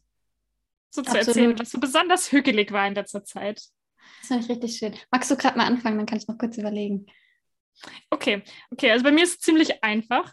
[0.90, 1.26] So zu Absolut.
[1.26, 3.60] erzählen, was so besonders hügelig war in letzter Zeit.
[4.20, 4.94] Das finde ich richtig schön.
[5.10, 7.06] Magst du gerade mal anfangen, dann kann ich noch kurz überlegen.
[8.10, 10.32] Okay, okay, also bei mir ist es ziemlich einfach.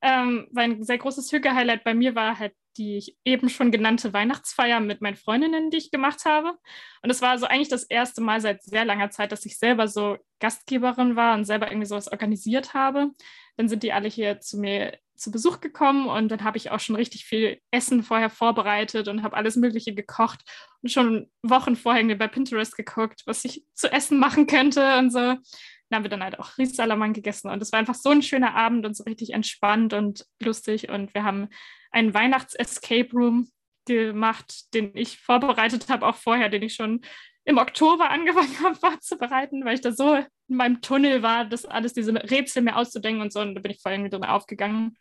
[0.00, 4.80] Ähm, weil ein sehr großes Hüge-Highlight bei mir war halt die eben schon genannte Weihnachtsfeier
[4.80, 6.52] mit meinen Freundinnen, die ich gemacht habe.
[7.02, 9.88] Und es war so eigentlich das erste Mal seit sehr langer Zeit, dass ich selber
[9.88, 13.10] so Gastgeberin war und selber irgendwie sowas organisiert habe.
[13.56, 16.80] Dann sind die alle hier zu mir zu Besuch gekommen und dann habe ich auch
[16.80, 20.40] schon richtig viel Essen vorher vorbereitet und habe alles Mögliche gekocht
[20.82, 25.36] und schon Wochen vorher bei Pinterest geguckt, was ich zu essen machen könnte und so.
[25.88, 28.54] Dann haben wir dann halt auch Riessalamand gegessen und es war einfach so ein schöner
[28.54, 31.48] Abend und so richtig entspannt und lustig und wir haben
[31.90, 33.48] einen Weihnachts-Escape Room
[33.86, 37.02] gemacht, den ich vorbereitet habe, auch vorher, den ich schon
[37.44, 41.92] im Oktober angefangen habe vorzubereiten, weil ich da so in meinem Tunnel war, das alles
[41.92, 44.96] diese Rätsel mir auszudenken und so und da bin ich voll irgendwie drin aufgegangen.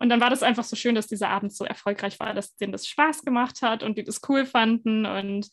[0.00, 2.70] Und dann war das einfach so schön, dass dieser Abend so erfolgreich war, dass denen
[2.72, 5.48] das Spaß gemacht hat und die das cool fanden und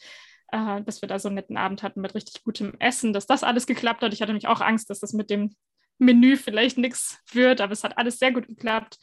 [0.51, 3.43] äh, dass wir da so einen netten Abend hatten mit richtig gutem Essen, dass das
[3.43, 4.13] alles geklappt hat.
[4.13, 5.55] Ich hatte nämlich auch Angst, dass das mit dem
[5.97, 8.97] Menü vielleicht nichts wird, aber es hat alles sehr gut geklappt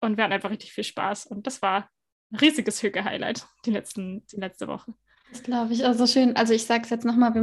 [0.00, 1.26] und wir hatten einfach richtig viel Spaß.
[1.26, 1.88] Und das war
[2.30, 4.94] ein riesiges Hüge-Highlight die, letzten, die letzte Woche.
[5.30, 5.84] Das glaube ich.
[5.84, 6.36] Also schön.
[6.36, 7.34] Also ich sage es jetzt nochmal,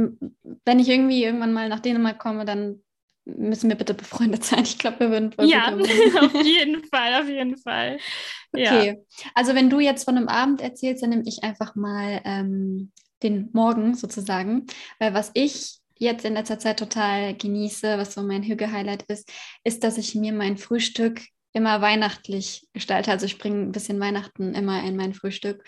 [0.64, 2.82] wenn ich irgendwie irgendwann mal nach Dänemark komme, dann
[3.24, 4.62] müssen wir bitte befreundet sein.
[4.62, 7.98] Ich glaube, wir würden voll Ja, auf jeden Fall, auf jeden Fall.
[8.54, 8.78] Ja.
[8.78, 12.92] Okay, also wenn du jetzt von einem Abend erzählst, dann nehme ich einfach mal ähm,
[13.22, 14.66] den Morgen sozusagen,
[14.98, 19.30] weil was ich jetzt in letzter Zeit total genieße, was so mein Hüge-Highlight ist,
[19.64, 21.20] ist, dass ich mir mein Frühstück
[21.52, 23.10] immer weihnachtlich gestalte.
[23.10, 25.62] Also ich bringe ein bisschen Weihnachten immer in mein Frühstück.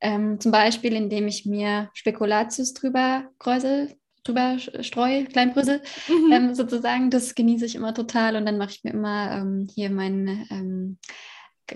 [0.00, 3.94] Ähm, zum Beispiel, indem ich mir Spekulatius drüber kräusel,
[4.24, 6.32] drüber streue, Kleinbrösel Mhm.
[6.32, 7.10] ähm, sozusagen.
[7.10, 8.36] Das genieße ich immer total.
[8.36, 10.98] Und dann mache ich mir immer ähm, hier meinen ähm,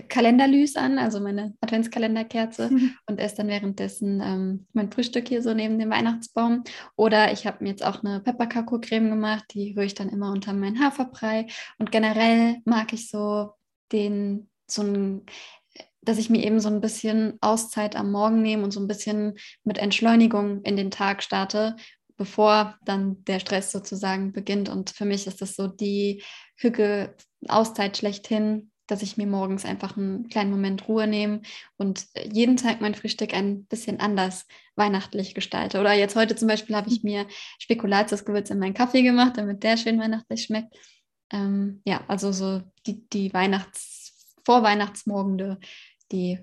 [0.07, 2.95] Kalenderlys an, also meine Adventskalenderkerze Mhm.
[3.07, 6.63] und esse dann währenddessen ähm, mein Frühstück hier so neben dem Weihnachtsbaum.
[6.95, 10.53] Oder ich habe mir jetzt auch eine Pepperkakao-Creme gemacht, die rühre ich dann immer unter
[10.53, 11.47] meinen Haferbrei.
[11.77, 13.51] Und generell mag ich so
[13.91, 15.25] den, so ein
[16.01, 19.39] dass ich mir eben so ein bisschen Auszeit am Morgen nehme und so ein bisschen
[19.63, 21.75] mit Entschleunigung in den Tag starte,
[22.15, 24.69] bevor dann der Stress sozusagen beginnt.
[24.69, 26.23] Und für mich ist das so die
[26.57, 27.15] Hücke
[27.47, 31.41] Auszeit schlechthin, dass ich mir morgens einfach einen kleinen Moment Ruhe nehme
[31.77, 35.79] und jeden Tag mein Frühstück ein bisschen anders weihnachtlich gestalte.
[35.79, 37.27] Oder jetzt heute zum Beispiel habe ich mir
[37.59, 40.75] Spekulatiusgewürz in meinen Kaffee gemacht, damit der schön weihnachtlich schmeckt.
[41.31, 45.59] Ähm, ja, also so die, die Weihnachts-, Vorweihnachtsmorgende,
[46.11, 46.39] die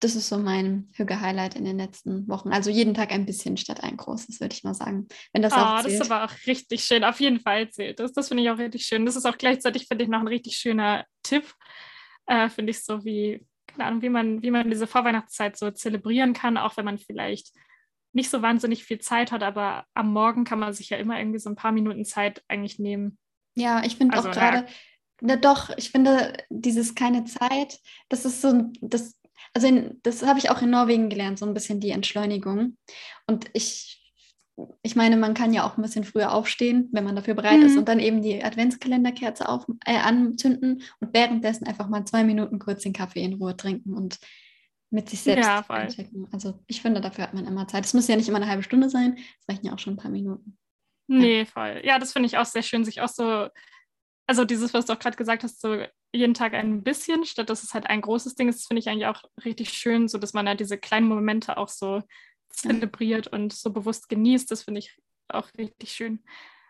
[0.00, 2.52] das ist so mein Hüge-Highlight in den letzten Wochen.
[2.52, 5.08] Also jeden Tag ein bisschen statt ein großes, würde ich mal sagen.
[5.32, 5.86] Wenn das oh, auch zählt.
[5.86, 7.02] das ist aber auch richtig schön.
[7.02, 8.12] Auf jeden Fall zählt das.
[8.12, 9.06] Das finde ich auch richtig schön.
[9.06, 11.50] Das ist auch gleichzeitig, finde ich, noch ein richtig schöner Tipp.
[12.26, 16.34] Äh, finde ich so wie, keine Ahnung, wie man, wie man diese Vorweihnachtszeit so zelebrieren
[16.34, 17.52] kann, auch wenn man vielleicht
[18.12, 21.38] nicht so wahnsinnig viel Zeit hat, aber am Morgen kann man sich ja immer irgendwie
[21.38, 23.18] so ein paar Minuten Zeit eigentlich nehmen.
[23.54, 24.66] Ja, ich finde also, auch gerade,
[25.20, 25.36] ja.
[25.36, 27.78] doch, ich finde dieses keine Zeit,
[28.08, 29.14] das ist so, das,
[29.54, 32.76] also in, das habe ich auch in Norwegen gelernt, so ein bisschen die Entschleunigung.
[33.26, 34.12] Und ich,
[34.82, 37.66] ich meine, man kann ja auch ein bisschen früher aufstehen, wenn man dafür bereit mhm.
[37.66, 42.58] ist und dann eben die Adventskalenderkerze auf, äh, anzünden und währenddessen einfach mal zwei Minuten
[42.58, 44.18] kurz den Kaffee in Ruhe trinken und
[44.90, 46.28] mit sich selbst ja, einchecken.
[46.32, 47.84] Also ich finde, dafür hat man immer Zeit.
[47.84, 49.98] Es muss ja nicht immer eine halbe Stunde sein, es reichen ja auch schon ein
[49.98, 50.56] paar Minuten.
[51.08, 51.82] Nee, voll.
[51.84, 53.48] Ja, das finde ich auch sehr schön, sich auch so,
[54.26, 55.78] also dieses, was du auch gerade gesagt hast, so
[56.12, 59.06] jeden Tag ein bisschen, statt dass es halt ein großes Ding ist, finde ich eigentlich
[59.06, 62.02] auch richtig schön, so dass man halt diese kleinen Momente auch so
[62.50, 64.50] zelebriert und so bewusst genießt.
[64.50, 64.96] Das finde ich
[65.28, 66.22] auch richtig schön.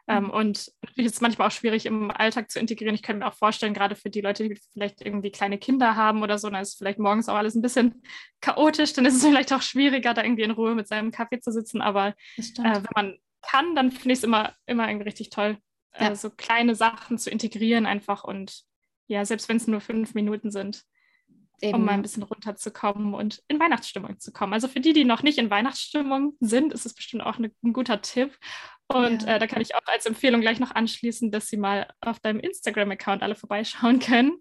[0.09, 0.31] Ähm, mhm.
[0.31, 2.95] und natürlich ist es manchmal auch schwierig im Alltag zu integrieren.
[2.95, 6.23] Ich könnte mir auch vorstellen, gerade für die Leute, die vielleicht irgendwie kleine Kinder haben
[6.23, 8.03] oder so, dann ist vielleicht morgens auch alles ein bisschen
[8.41, 8.93] chaotisch.
[8.93, 11.81] Dann ist es vielleicht auch schwieriger, da irgendwie in Ruhe mit seinem Kaffee zu sitzen.
[11.81, 15.59] Aber äh, wenn man kann, dann finde ich es immer, immer irgendwie richtig toll,
[15.99, 16.11] ja.
[16.11, 18.63] äh, so kleine Sachen zu integrieren einfach und
[19.09, 20.83] ja, selbst wenn es nur fünf Minuten sind.
[21.63, 21.77] Eben.
[21.77, 24.53] um mal ein bisschen runterzukommen und in Weihnachtsstimmung zu kommen.
[24.53, 27.73] Also für die, die noch nicht in Weihnachtsstimmung sind, ist es bestimmt auch eine, ein
[27.73, 28.37] guter Tipp.
[28.89, 29.37] Und ja.
[29.37, 32.41] äh, da kann ich auch als Empfehlung gleich noch anschließen, dass sie mal auf deinem
[32.41, 34.39] Instagram-Account alle vorbeischauen können.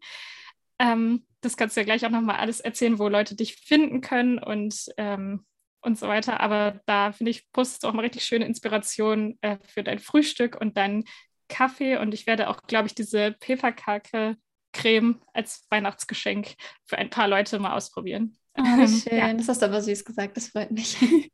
[0.78, 4.38] Ähm, das kannst du ja gleich auch nochmal alles erzählen, wo Leute dich finden können
[4.40, 5.46] und, ähm,
[5.82, 6.40] und so weiter.
[6.40, 10.78] Aber da finde ich, postest auch mal richtig schöne Inspiration äh, für dein Frühstück und
[10.78, 11.06] deinen
[11.48, 11.98] Kaffee.
[11.98, 17.76] Und ich werde auch, glaube ich, diese Pfefferkake-Creme als Weihnachtsgeschenk für ein paar Leute mal
[17.76, 18.38] ausprobieren.
[18.58, 19.18] Oh, schön.
[19.18, 19.34] Ja.
[19.34, 20.98] Das hast du aber süß gesagt, das freut mich.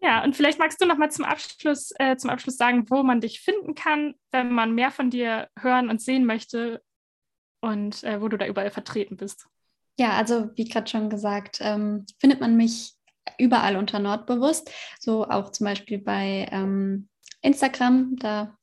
[0.00, 3.20] Ja, und vielleicht magst du noch mal zum Abschluss, äh, zum Abschluss sagen, wo man
[3.20, 6.82] dich finden kann, wenn man mehr von dir hören und sehen möchte
[7.60, 9.46] und äh, wo du da überall vertreten bist.
[9.98, 12.94] Ja, also wie gerade schon gesagt, ähm, findet man mich
[13.38, 14.70] überall unter Nordbewusst,
[15.00, 17.08] so auch zum Beispiel bei ähm,
[17.42, 18.56] Instagram, da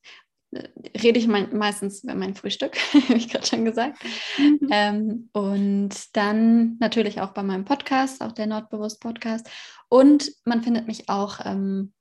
[1.02, 2.76] rede ich mein, meistens über mein Frühstück,
[3.08, 4.02] habe ich gerade schon gesagt.
[4.38, 4.68] Mhm.
[4.70, 9.48] Ähm, und dann natürlich auch bei meinem Podcast, auch der Nordbewusst Podcast.
[9.88, 11.92] Und man findet mich auch ähm,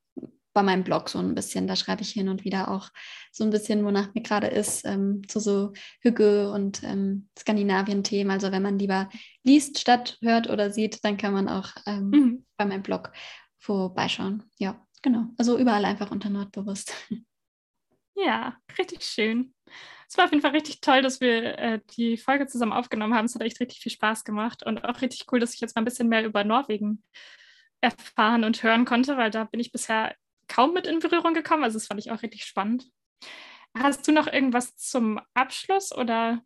[0.53, 1.67] bei meinem Blog so ein bisschen.
[1.67, 2.89] Da schreibe ich hin und wieder auch
[3.32, 8.32] so ein bisschen, wonach mir gerade ist, ähm, zu so Hüge und ähm, Skandinavien-Themen.
[8.32, 9.09] Also wenn man lieber
[9.43, 12.45] liest statt hört oder sieht, dann kann man auch ähm, mhm.
[12.57, 13.11] bei meinem Blog
[13.59, 14.43] vorbeischauen.
[14.57, 15.28] Ja, genau.
[15.38, 16.93] Also überall einfach unter Nordbewusst.
[18.18, 19.53] Ja, richtig schön.
[20.08, 23.26] Es war auf jeden Fall richtig toll, dass wir äh, die Folge zusammen aufgenommen haben.
[23.26, 25.82] Es hat echt richtig viel Spaß gemacht und auch richtig cool, dass ich jetzt mal
[25.82, 27.03] ein bisschen mehr über Norwegen
[27.82, 30.16] erfahren und hören konnte, weil da bin ich bisher
[30.47, 31.66] kaum mit in Berührung gekommen.
[31.66, 32.89] Also das fand ich auch richtig spannend.
[33.78, 36.41] Hast du noch irgendwas zum Abschluss oder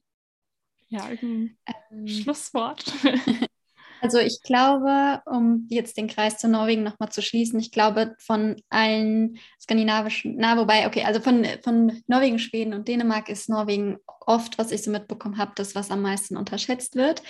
[0.87, 1.55] ja, irgendein
[1.91, 2.83] ähm, Schlusswort?
[4.01, 8.61] Also ich glaube, um jetzt den Kreis zu Norwegen nochmal zu schließen, ich glaube von
[8.69, 14.57] allen skandinavischen, na wobei, okay, also von, von Norwegen, Schweden und Dänemark ist Norwegen oft,
[14.57, 17.23] was ich so mitbekommen habe, das, was am meisten unterschätzt wird.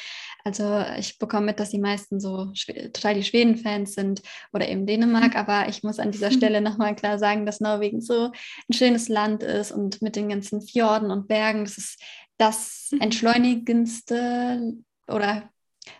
[0.43, 2.51] Also ich bekomme mit, dass die meisten so
[2.93, 4.21] total die Schweden-Fans sind
[4.53, 8.31] oder eben Dänemark, aber ich muss an dieser Stelle nochmal klar sagen, dass Norwegen so
[8.69, 12.01] ein schönes Land ist und mit den ganzen Fjorden und Bergen, das ist
[12.37, 14.73] das entschleunigendste
[15.07, 15.49] oder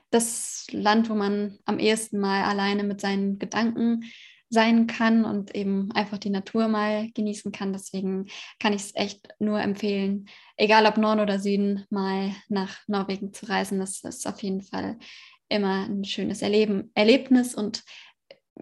[0.10, 4.04] das Land, wo man am ehesten mal alleine mit seinen Gedanken
[4.50, 7.72] sein kann und eben einfach die Natur mal genießen kann.
[7.72, 8.28] Deswegen
[8.60, 10.28] kann ich es echt nur empfehlen,
[10.58, 13.80] egal ob Norden oder Süden, mal nach Norwegen zu reisen.
[13.80, 14.98] Das ist auf jeden Fall
[15.50, 17.84] immer ein schönes Erleben, Erlebnis und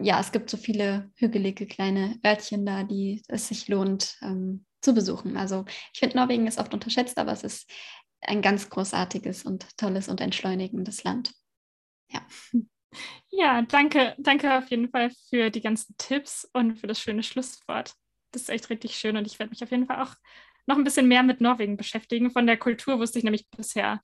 [0.00, 4.94] ja, es gibt so viele hügelige kleine Örtchen da, die es sich lohnt ähm, zu
[4.94, 5.36] besuchen.
[5.36, 7.70] Also ich finde, Norwegen ist oft unterschätzt, aber es ist
[8.20, 11.32] ein ganz großartiges und tolles und entschleunigendes Land.
[12.10, 12.20] Ja.
[13.30, 17.92] Ja, danke, danke auf jeden Fall für die ganzen Tipps und für das schöne Schlusswort.
[18.32, 20.14] Das ist echt richtig schön und ich werde mich auf jeden Fall auch
[20.66, 22.30] noch ein bisschen mehr mit Norwegen beschäftigen.
[22.30, 24.00] Von der Kultur wusste ich nämlich bisher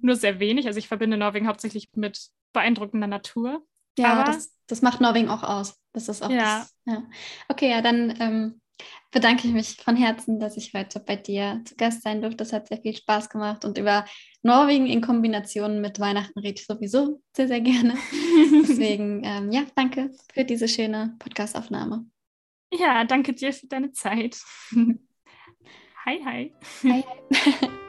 [0.00, 0.66] nur sehr wenig.
[0.66, 3.64] Also ich verbinde Norwegen hauptsächlich mit beeindruckender Natur.
[3.98, 5.76] Ja, Aber, das, das macht Norwegen auch aus.
[5.92, 6.60] Das ist auch ja.
[6.60, 7.02] Das, ja.
[7.48, 8.60] Okay, ja, dann ähm,
[9.10, 12.38] bedanke ich mich von Herzen, dass ich heute bei dir zu Gast sein durfte.
[12.38, 14.04] Das hat sehr viel Spaß gemacht und über
[14.42, 17.94] Norwegen in Kombination mit Weihnachten rede ich sowieso sehr, sehr gerne.
[18.62, 22.06] Deswegen, ähm, ja, danke für diese schöne Podcastaufnahme.
[22.72, 24.38] Ja, danke dir für deine Zeit.
[24.72, 26.52] hi, hi.
[26.82, 27.68] Hi, hi.